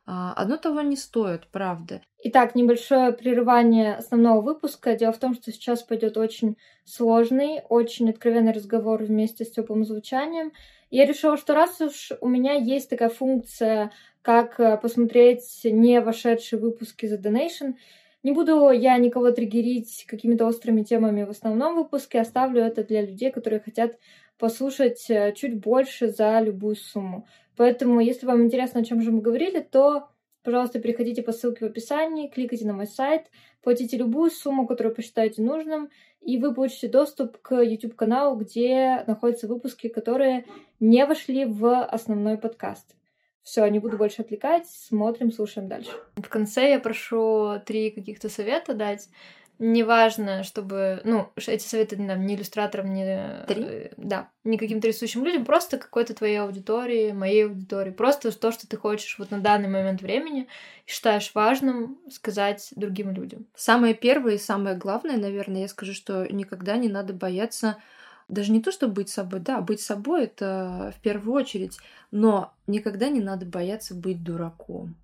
[0.06, 2.00] одно того не стоит, правда.
[2.22, 4.96] Итак, небольшое прерывание основного выпуска.
[4.96, 10.52] Дело в том, что сейчас пойдет очень сложный, очень откровенный разговор вместе с теплым звучанием.
[10.90, 13.90] Я решила, что раз уж у меня есть такая функция,
[14.22, 17.74] как э, посмотреть не вошедшие выпуски за Donation,
[18.22, 23.30] не буду я никого триггерить какими-то острыми темами в основном выпуске, оставлю это для людей,
[23.30, 23.98] которые хотят
[24.36, 27.26] послушать э, чуть больше за любую сумму.
[27.56, 30.08] Поэтому, если вам интересно, о чем же мы говорили, то,
[30.42, 33.26] пожалуйста, переходите по ссылке в описании, кликайте на мой сайт,
[33.62, 35.88] платите любую сумму, которую посчитаете нужным,
[36.20, 40.44] и вы получите доступ к YouTube-каналу, где находятся выпуски, которые
[40.80, 42.94] не вошли в основной подкаст.
[43.42, 45.92] Все, не буду больше отвлекать, смотрим, слушаем дальше.
[46.16, 49.08] В конце я прошу три каких-то совета дать
[49.58, 53.44] неважно, чтобы, ну, эти советы нам, не иллюстраторам, не...
[53.46, 53.62] Три?
[53.62, 58.68] Э, да, не каким-то рисующим людям, просто какой-то твоей аудитории, моей аудитории, просто то, что
[58.68, 60.48] ты хочешь вот на данный момент времени,
[60.86, 63.46] считаешь важным сказать другим людям.
[63.54, 67.76] Самое первое и самое главное, наверное, я скажу, что никогда не надо бояться
[68.28, 71.78] даже не то, чтобы быть собой, да, быть собой это в первую очередь,
[72.10, 74.96] но никогда не надо бояться быть дураком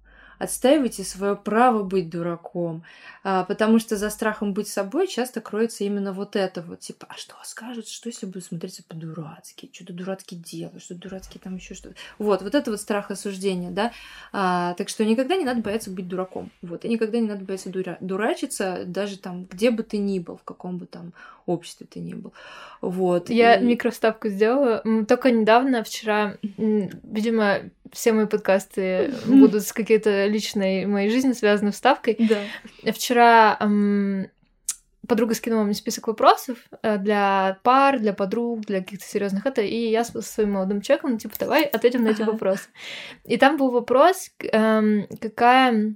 [0.42, 2.82] отстаивайте свое право быть дураком,
[3.22, 7.16] а, потому что за страхом быть собой часто кроется именно вот это вот, типа, а
[7.16, 11.74] что скажут, что если буду смотреться по-дурацки, что то дурацки делаю, что дурацки там еще
[11.74, 11.94] что-то.
[12.18, 13.92] Вот, вот это вот страх осуждения, да.
[14.32, 17.70] А, так что никогда не надо бояться быть дураком, вот, и никогда не надо бояться
[17.70, 21.12] дура- дурачиться, даже там, где бы ты ни был, в каком бы там
[21.46, 22.32] обществе ты ни был.
[22.80, 23.30] Вот.
[23.30, 23.64] Я и...
[23.64, 24.82] микроставку сделала.
[25.06, 27.58] Только недавно, вчера, видимо,
[27.92, 32.16] все мои подкасты будут с какой-то личной моей жизни связаны вставкой.
[32.18, 32.92] Да.
[32.92, 34.28] Вчера эм,
[35.06, 39.90] подруга скинула мне список вопросов э, для пар, для подруг, для каких-то серьезных это, и
[39.90, 42.68] я со своим молодым человеком, типа, давай ответим на эти вопросы.
[43.24, 45.94] И там был вопрос, эм, какая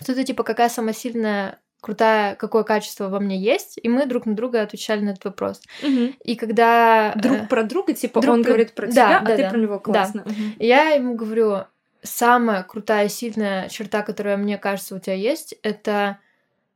[0.00, 4.34] что-то типа, какая самая сильная крутая, какое качество во мне есть, и мы друг на
[4.34, 5.62] друга отвечали на этот вопрос.
[5.82, 6.14] Угу.
[6.24, 7.12] И когда...
[7.14, 8.48] Друг э, про друга, типа, друг он про...
[8.48, 9.50] говорит про тебя, да, а да, ты да.
[9.50, 10.22] про него классно.
[10.24, 10.30] Да.
[10.30, 10.40] Угу.
[10.58, 11.64] Я ему говорю,
[12.06, 16.18] самая крутая, сильная черта, которая, мне кажется, у тебя есть, это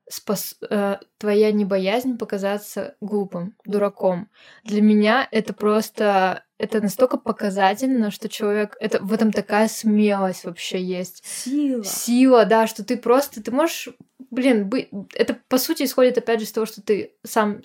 [0.09, 0.57] спас...
[0.69, 4.29] э, твоя небоязнь показаться глупым, дураком.
[4.65, 8.77] Для меня это просто это настолько показательно, что человек...
[8.81, 11.25] Это, в этом такая смелость вообще есть.
[11.25, 11.83] Сила.
[11.85, 13.43] Сила, да, что ты просто...
[13.43, 13.89] Ты можешь...
[14.31, 14.89] Блин, быть...
[15.15, 17.63] Это, по сути, исходит, опять же, с того, что ты сам...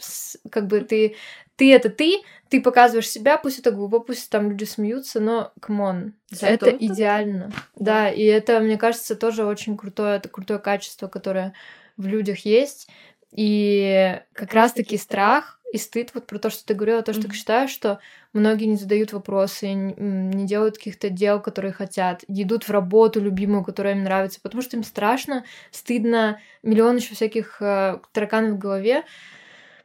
[0.50, 1.16] Как бы ты...
[1.56, 2.20] Ты это ты,
[2.50, 7.50] ты показываешь себя, пусть это глупо, пусть там люди смеются, но, come on, это идеально.
[7.78, 8.10] Да.
[8.10, 11.54] да, и это, мне кажется, тоже очень крутое, это крутое качество, которое
[11.96, 12.90] в людях есть.
[13.32, 17.30] И как раз-таки страх и стыд вот про то, что ты говорила, то, что mm-hmm.
[17.30, 18.00] ты считаешь, что
[18.34, 23.96] многие не задают вопросы, не делают каких-то дел, которые хотят, идут в работу любимую, которая
[23.96, 29.04] им нравится, потому что им страшно, стыдно, миллион еще всяких э, тараканов в голове.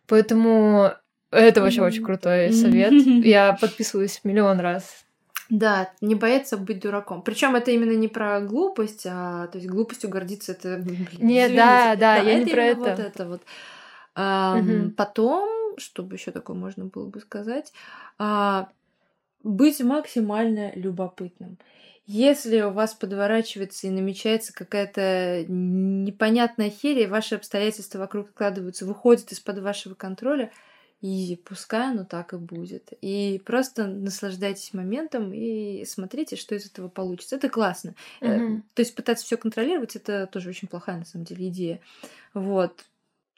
[0.07, 0.93] Поэтому
[1.31, 2.93] Это вообще очень крутой совет.
[3.25, 5.05] Я подписываюсь миллион раз.
[5.49, 7.23] Да, не бояться быть дураком.
[7.23, 10.85] Причем это именно не про глупость, а то есть глупостью гордиться это.
[11.19, 12.81] Не, да, да, я не про это.
[12.81, 13.43] Вот это вот.
[14.15, 14.91] А, угу.
[14.97, 15.49] Потом,
[15.81, 17.73] чтобы еще такое можно было бы сказать,
[18.19, 18.69] а,
[19.43, 21.59] быть максимально любопытным.
[22.07, 29.61] Если у вас подворачивается и намечается какая-то непонятная херия, ваши обстоятельства вокруг складываются, выходят из-под
[29.61, 30.51] вашего контроля,
[31.01, 32.93] и пускай оно так и будет.
[33.01, 37.37] И просто наслаждайтесь моментом и смотрите, что из этого получится.
[37.37, 37.95] Это классно.
[38.21, 38.63] Mm-hmm.
[38.75, 41.81] То есть пытаться все контролировать, это тоже очень плохая, на самом деле, идея.
[42.35, 42.85] Вот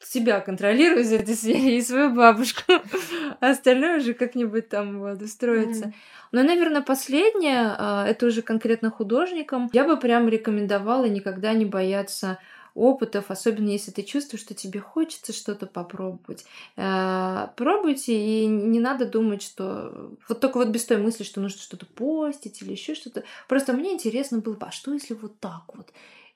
[0.05, 2.61] себя контролировать в этой сфере и свою бабушку.
[3.39, 5.85] А остальное уже как-нибудь там вот устроится.
[5.85, 5.93] Mm-hmm.
[6.31, 12.39] Но, наверное, последнее, а, это уже конкретно художникам, я бы прям рекомендовала никогда не бояться
[12.75, 16.45] опытов, особенно если ты чувствуешь, что тебе хочется что-то попробовать.
[16.75, 21.61] Э, пробуйте, и не надо думать, что вот только вот без той мысли, что нужно
[21.61, 23.23] что-то постить или еще что-то.
[23.47, 25.93] Просто мне интересно было, а что если вот так вот?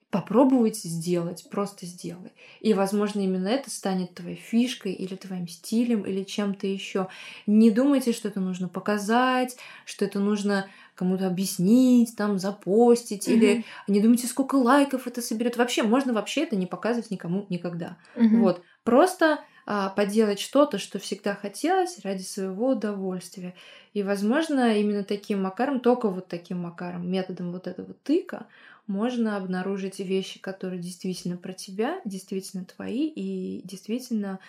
[0.10, 2.32] Попробовать сделать, просто сделай.
[2.62, 7.08] И, возможно, именно это станет твоей фишкой или твоим стилем или чем-то еще.
[7.46, 13.34] Не думайте, что это нужно показать, что это нужно кому-то объяснить, там, запостить, mm-hmm.
[13.34, 15.58] или не думайте, сколько лайков это соберет.
[15.58, 17.98] Вообще, можно вообще это не показывать никому никогда.
[18.16, 18.40] Mm-hmm.
[18.40, 18.62] Вот.
[18.84, 23.54] Просто а, поделать что-то, что всегда хотелось ради своего удовольствия.
[23.94, 28.48] И, возможно, именно таким макаром, только вот таким макаром, методом вот этого тыка,
[28.88, 34.40] можно обнаружить вещи, которые действительно про тебя, действительно твои и действительно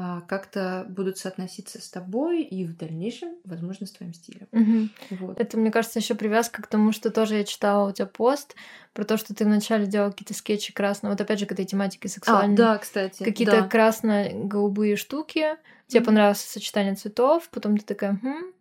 [0.00, 4.46] а, как-то будут соотноситься с тобой и в дальнейшем, возможно, с твоим стилем.
[4.52, 5.16] Угу.
[5.26, 5.40] Вот.
[5.40, 8.54] Это, мне кажется, еще привязка к тому, что тоже я читала у тебя пост
[8.92, 11.10] про то, что ты вначале делал какие-то скетчи красные.
[11.10, 12.54] Вот опять же к этой тематике сексуальной.
[12.54, 13.24] А, да, кстати.
[13.24, 13.68] Какие-то да.
[13.68, 15.56] красно-голубые штуки.
[15.88, 18.52] Тебе mm понравилось сочетание цветов, потом ты такая, хм,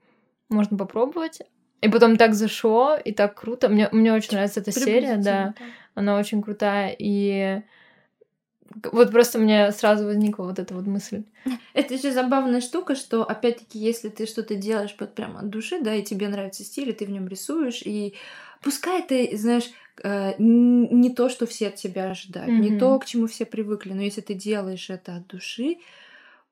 [0.50, 1.42] можно попробовать.
[1.82, 3.70] И потом так зашло, и так круто.
[3.70, 5.54] Мне, мне очень нравится эта серия, да.
[5.94, 6.96] Она очень крутая.
[6.98, 7.62] И
[8.92, 11.24] вот просто мне сразу возникла вот эта вот мысль.
[11.74, 15.94] Это еще забавная штука, что опять-таки, если ты что-то делаешь вот прямо от души, да,
[15.96, 18.16] и тебе нравится стиль, и ты в нем рисуешь, и
[18.62, 19.70] пускай ты, знаешь,
[20.04, 22.70] э, не то, что все от тебя ожидают, mm-hmm.
[22.70, 25.78] не то, к чему все привыкли, но если ты делаешь это от души,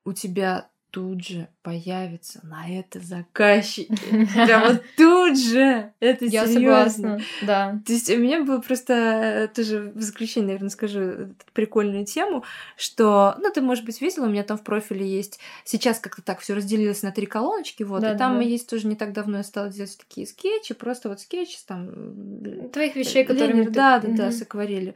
[0.04, 3.94] у тебя тут же появятся на это заказчики.
[4.34, 5.92] Прямо тут же!
[6.00, 7.80] Это Я согласна, да.
[7.86, 12.44] То есть у меня было просто э, тоже в заключение, наверное, скажу прикольную тему,
[12.76, 16.40] что, ну, ты, может быть, видела, у меня там в профиле есть, сейчас как-то так
[16.40, 18.42] все разделилось на три колоночки, вот, да, и там да.
[18.42, 22.70] есть тоже не так давно я стала делать такие скетчи, просто вот скетчи там...
[22.72, 23.68] Твоих вещей, которые...
[23.68, 24.94] Да, да, да, с акварелью.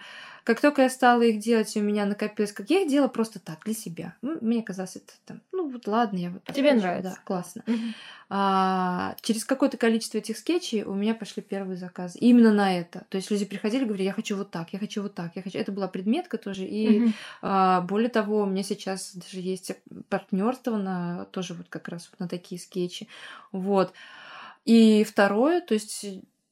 [0.50, 3.60] Как только я стала их делать, у меня накопилось, как я их делала просто так,
[3.64, 4.16] для себя.
[4.20, 6.42] Ну, мне казалось, это там, ну вот ладно, я вот...
[6.42, 6.82] Тебе хочу.
[6.82, 7.10] нравится?
[7.14, 7.62] Да, классно.
[7.66, 7.94] Mm-hmm.
[8.30, 12.18] А, через какое-то количество этих скетчей у меня пошли первые заказы.
[12.18, 13.06] Именно на это.
[13.10, 15.42] То есть люди приходили и говорили, я хочу вот так, я хочу вот так, я
[15.42, 15.56] хочу...
[15.56, 16.64] Это была предметка тоже.
[16.64, 17.12] И mm-hmm.
[17.42, 19.70] а, более того, у меня сейчас даже есть
[20.08, 23.06] партнерство на тоже вот как раз вот на такие скетчи.
[23.52, 23.92] Вот.
[24.64, 26.06] И второе, то есть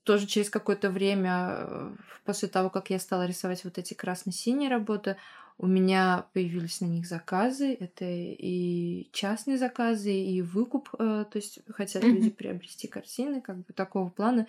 [0.08, 1.90] тоже через какое-то время, э,
[2.24, 5.16] после того, как я стала рисовать вот эти красно-синие работы,
[5.58, 7.76] у меня появились на них заказы.
[7.78, 12.08] Это и частные заказы, и выкуп, э, то есть хотят mm-hmm.
[12.08, 14.46] люди приобрести картины, как бы такого плана.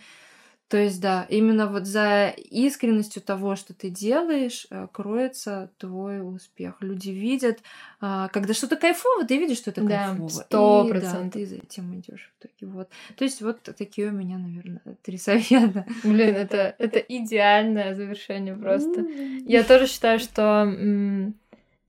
[0.69, 6.75] То есть, да, именно вот за искренностью того, что ты делаешь, э, кроется твой успех.
[6.81, 7.57] Люди видят,
[7.99, 10.27] а, когда что-то кайфово, ты видишь, что это кайфово.
[10.27, 11.23] Сто процентов.
[11.25, 12.71] Да, ты за этим идешь в итоге.
[12.71, 12.89] Вот.
[13.15, 15.87] То есть, вот такие у меня, наверное, три совета.
[16.03, 19.07] Блин, это, это идеальное завершение просто.
[19.47, 20.71] Я тоже считаю, что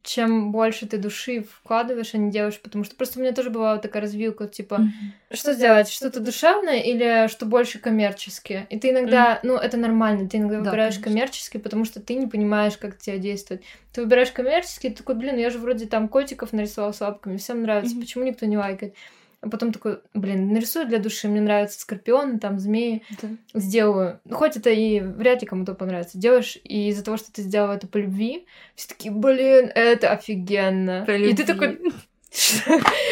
[0.03, 3.79] чем больше ты души вкладываешь, а не делаешь, потому что просто у меня тоже бывала
[3.79, 5.37] такая развилка, типа, mm-hmm.
[5.37, 8.67] что сделать, что-то душевное или что больше коммерчески.
[8.71, 9.41] И ты иногда, mm-hmm.
[9.43, 11.11] ну, это нормально, ты иногда да, выбираешь конечно.
[11.11, 13.63] коммерчески, потому что ты не понимаешь, как тебе действовать.
[13.93, 17.63] Ты выбираешь коммерчески, ты такой, блин, я же вроде там котиков нарисовал с лапками, всем
[17.63, 18.01] нравится, mm-hmm.
[18.01, 18.95] почему никто не лайкает?
[19.43, 23.03] А потом такой, блин, нарисую для души, мне нравятся скорпионы, там, змеи.
[23.23, 23.29] Да.
[23.55, 24.21] Сделаю.
[24.31, 26.19] Хоть это и вряд ли кому-то понравится.
[26.19, 31.05] Делаешь, и из-за того, что ты сделала это по любви, все такие, блин, это офигенно.
[31.07, 31.81] По и ты такой...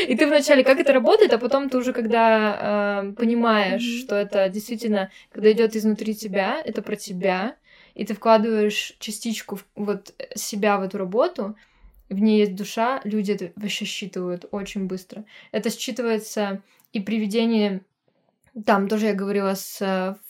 [0.07, 4.49] И ты вначале, как это работает, а потом ты уже, когда э, понимаешь, что это
[4.49, 7.57] действительно, когда идет изнутри тебя, это про тебя,
[7.97, 11.57] и ты вкладываешь частичку вот себя в эту работу,
[12.09, 15.25] в ней есть душа, люди это вообще считывают очень быстро.
[15.53, 16.63] Это считывается
[16.93, 17.83] и приведение
[18.65, 19.79] там тоже я говорила с,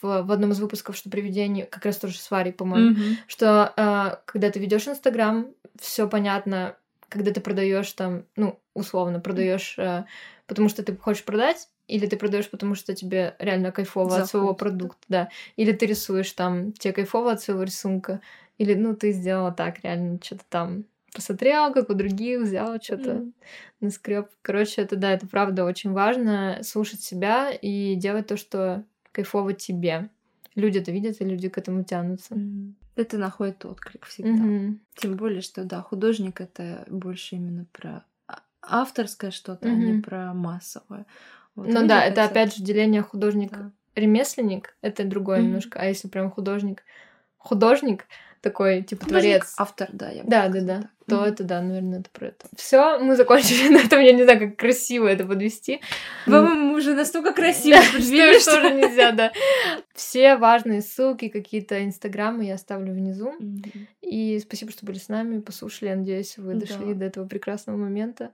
[0.02, 3.16] в, в одном из выпусков, что приведение, как раз тоже с Варей, по-моему, mm-hmm.
[3.26, 5.46] что э, когда ты ведешь Инстаграм,
[5.78, 6.76] все понятно,
[7.08, 10.04] когда ты продаешь там, ну, условно, продаешь, э,
[10.46, 14.24] потому что ты хочешь продать, или ты продаешь, потому что тебе реально кайфово Заход.
[14.24, 15.28] от своего продукта, да.
[15.56, 18.20] Или ты рисуешь там, тебе кайфово от своего рисунка.
[18.58, 23.32] Или, ну, ты сделала так, реально, что-то там посмотрел, как у других, взял что-то mm.
[23.80, 24.28] наскреб.
[24.42, 30.10] Короче, это да, это правда очень важно слушать себя и делать то, что кайфово тебе.
[30.54, 32.34] Люди это видят, и люди к этому тянутся.
[32.34, 32.74] Mm.
[32.98, 34.42] Это находит отклик всегда.
[34.42, 34.78] Mm-hmm.
[34.96, 39.72] Тем более, что да, художник это больше именно про а, авторское что-то, mm-hmm.
[39.72, 41.06] а не про массовое.
[41.54, 44.88] Вот ну да, это опять же деление художник-ремесленник, да.
[44.88, 45.42] это другое mm-hmm.
[45.44, 45.78] немножко.
[45.78, 46.82] А если прям художник,
[47.36, 48.06] художник,
[48.40, 49.54] такой, типа, Художник, творец.
[49.56, 50.90] Автор, да, я Да, да, да.
[51.06, 51.28] То mm-hmm.
[51.28, 52.46] это, да, наверное, это про это.
[52.56, 54.00] Все, мы закончили на этом.
[54.00, 55.80] Я не знаю, как красиво это подвести.
[56.26, 59.32] Мы уже настолько красиво подвели, что тоже нельзя, да.
[59.94, 63.32] Все важные ссылки, какие-то инстаграмы я оставлю внизу.
[64.02, 65.90] И спасибо, что были с нами, послушали.
[65.90, 68.32] Я надеюсь, вы дошли до этого прекрасного момента.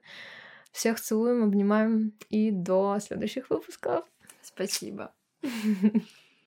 [0.72, 4.04] Всех целуем, обнимаем и до следующих выпусков.
[4.42, 5.12] Спасибо.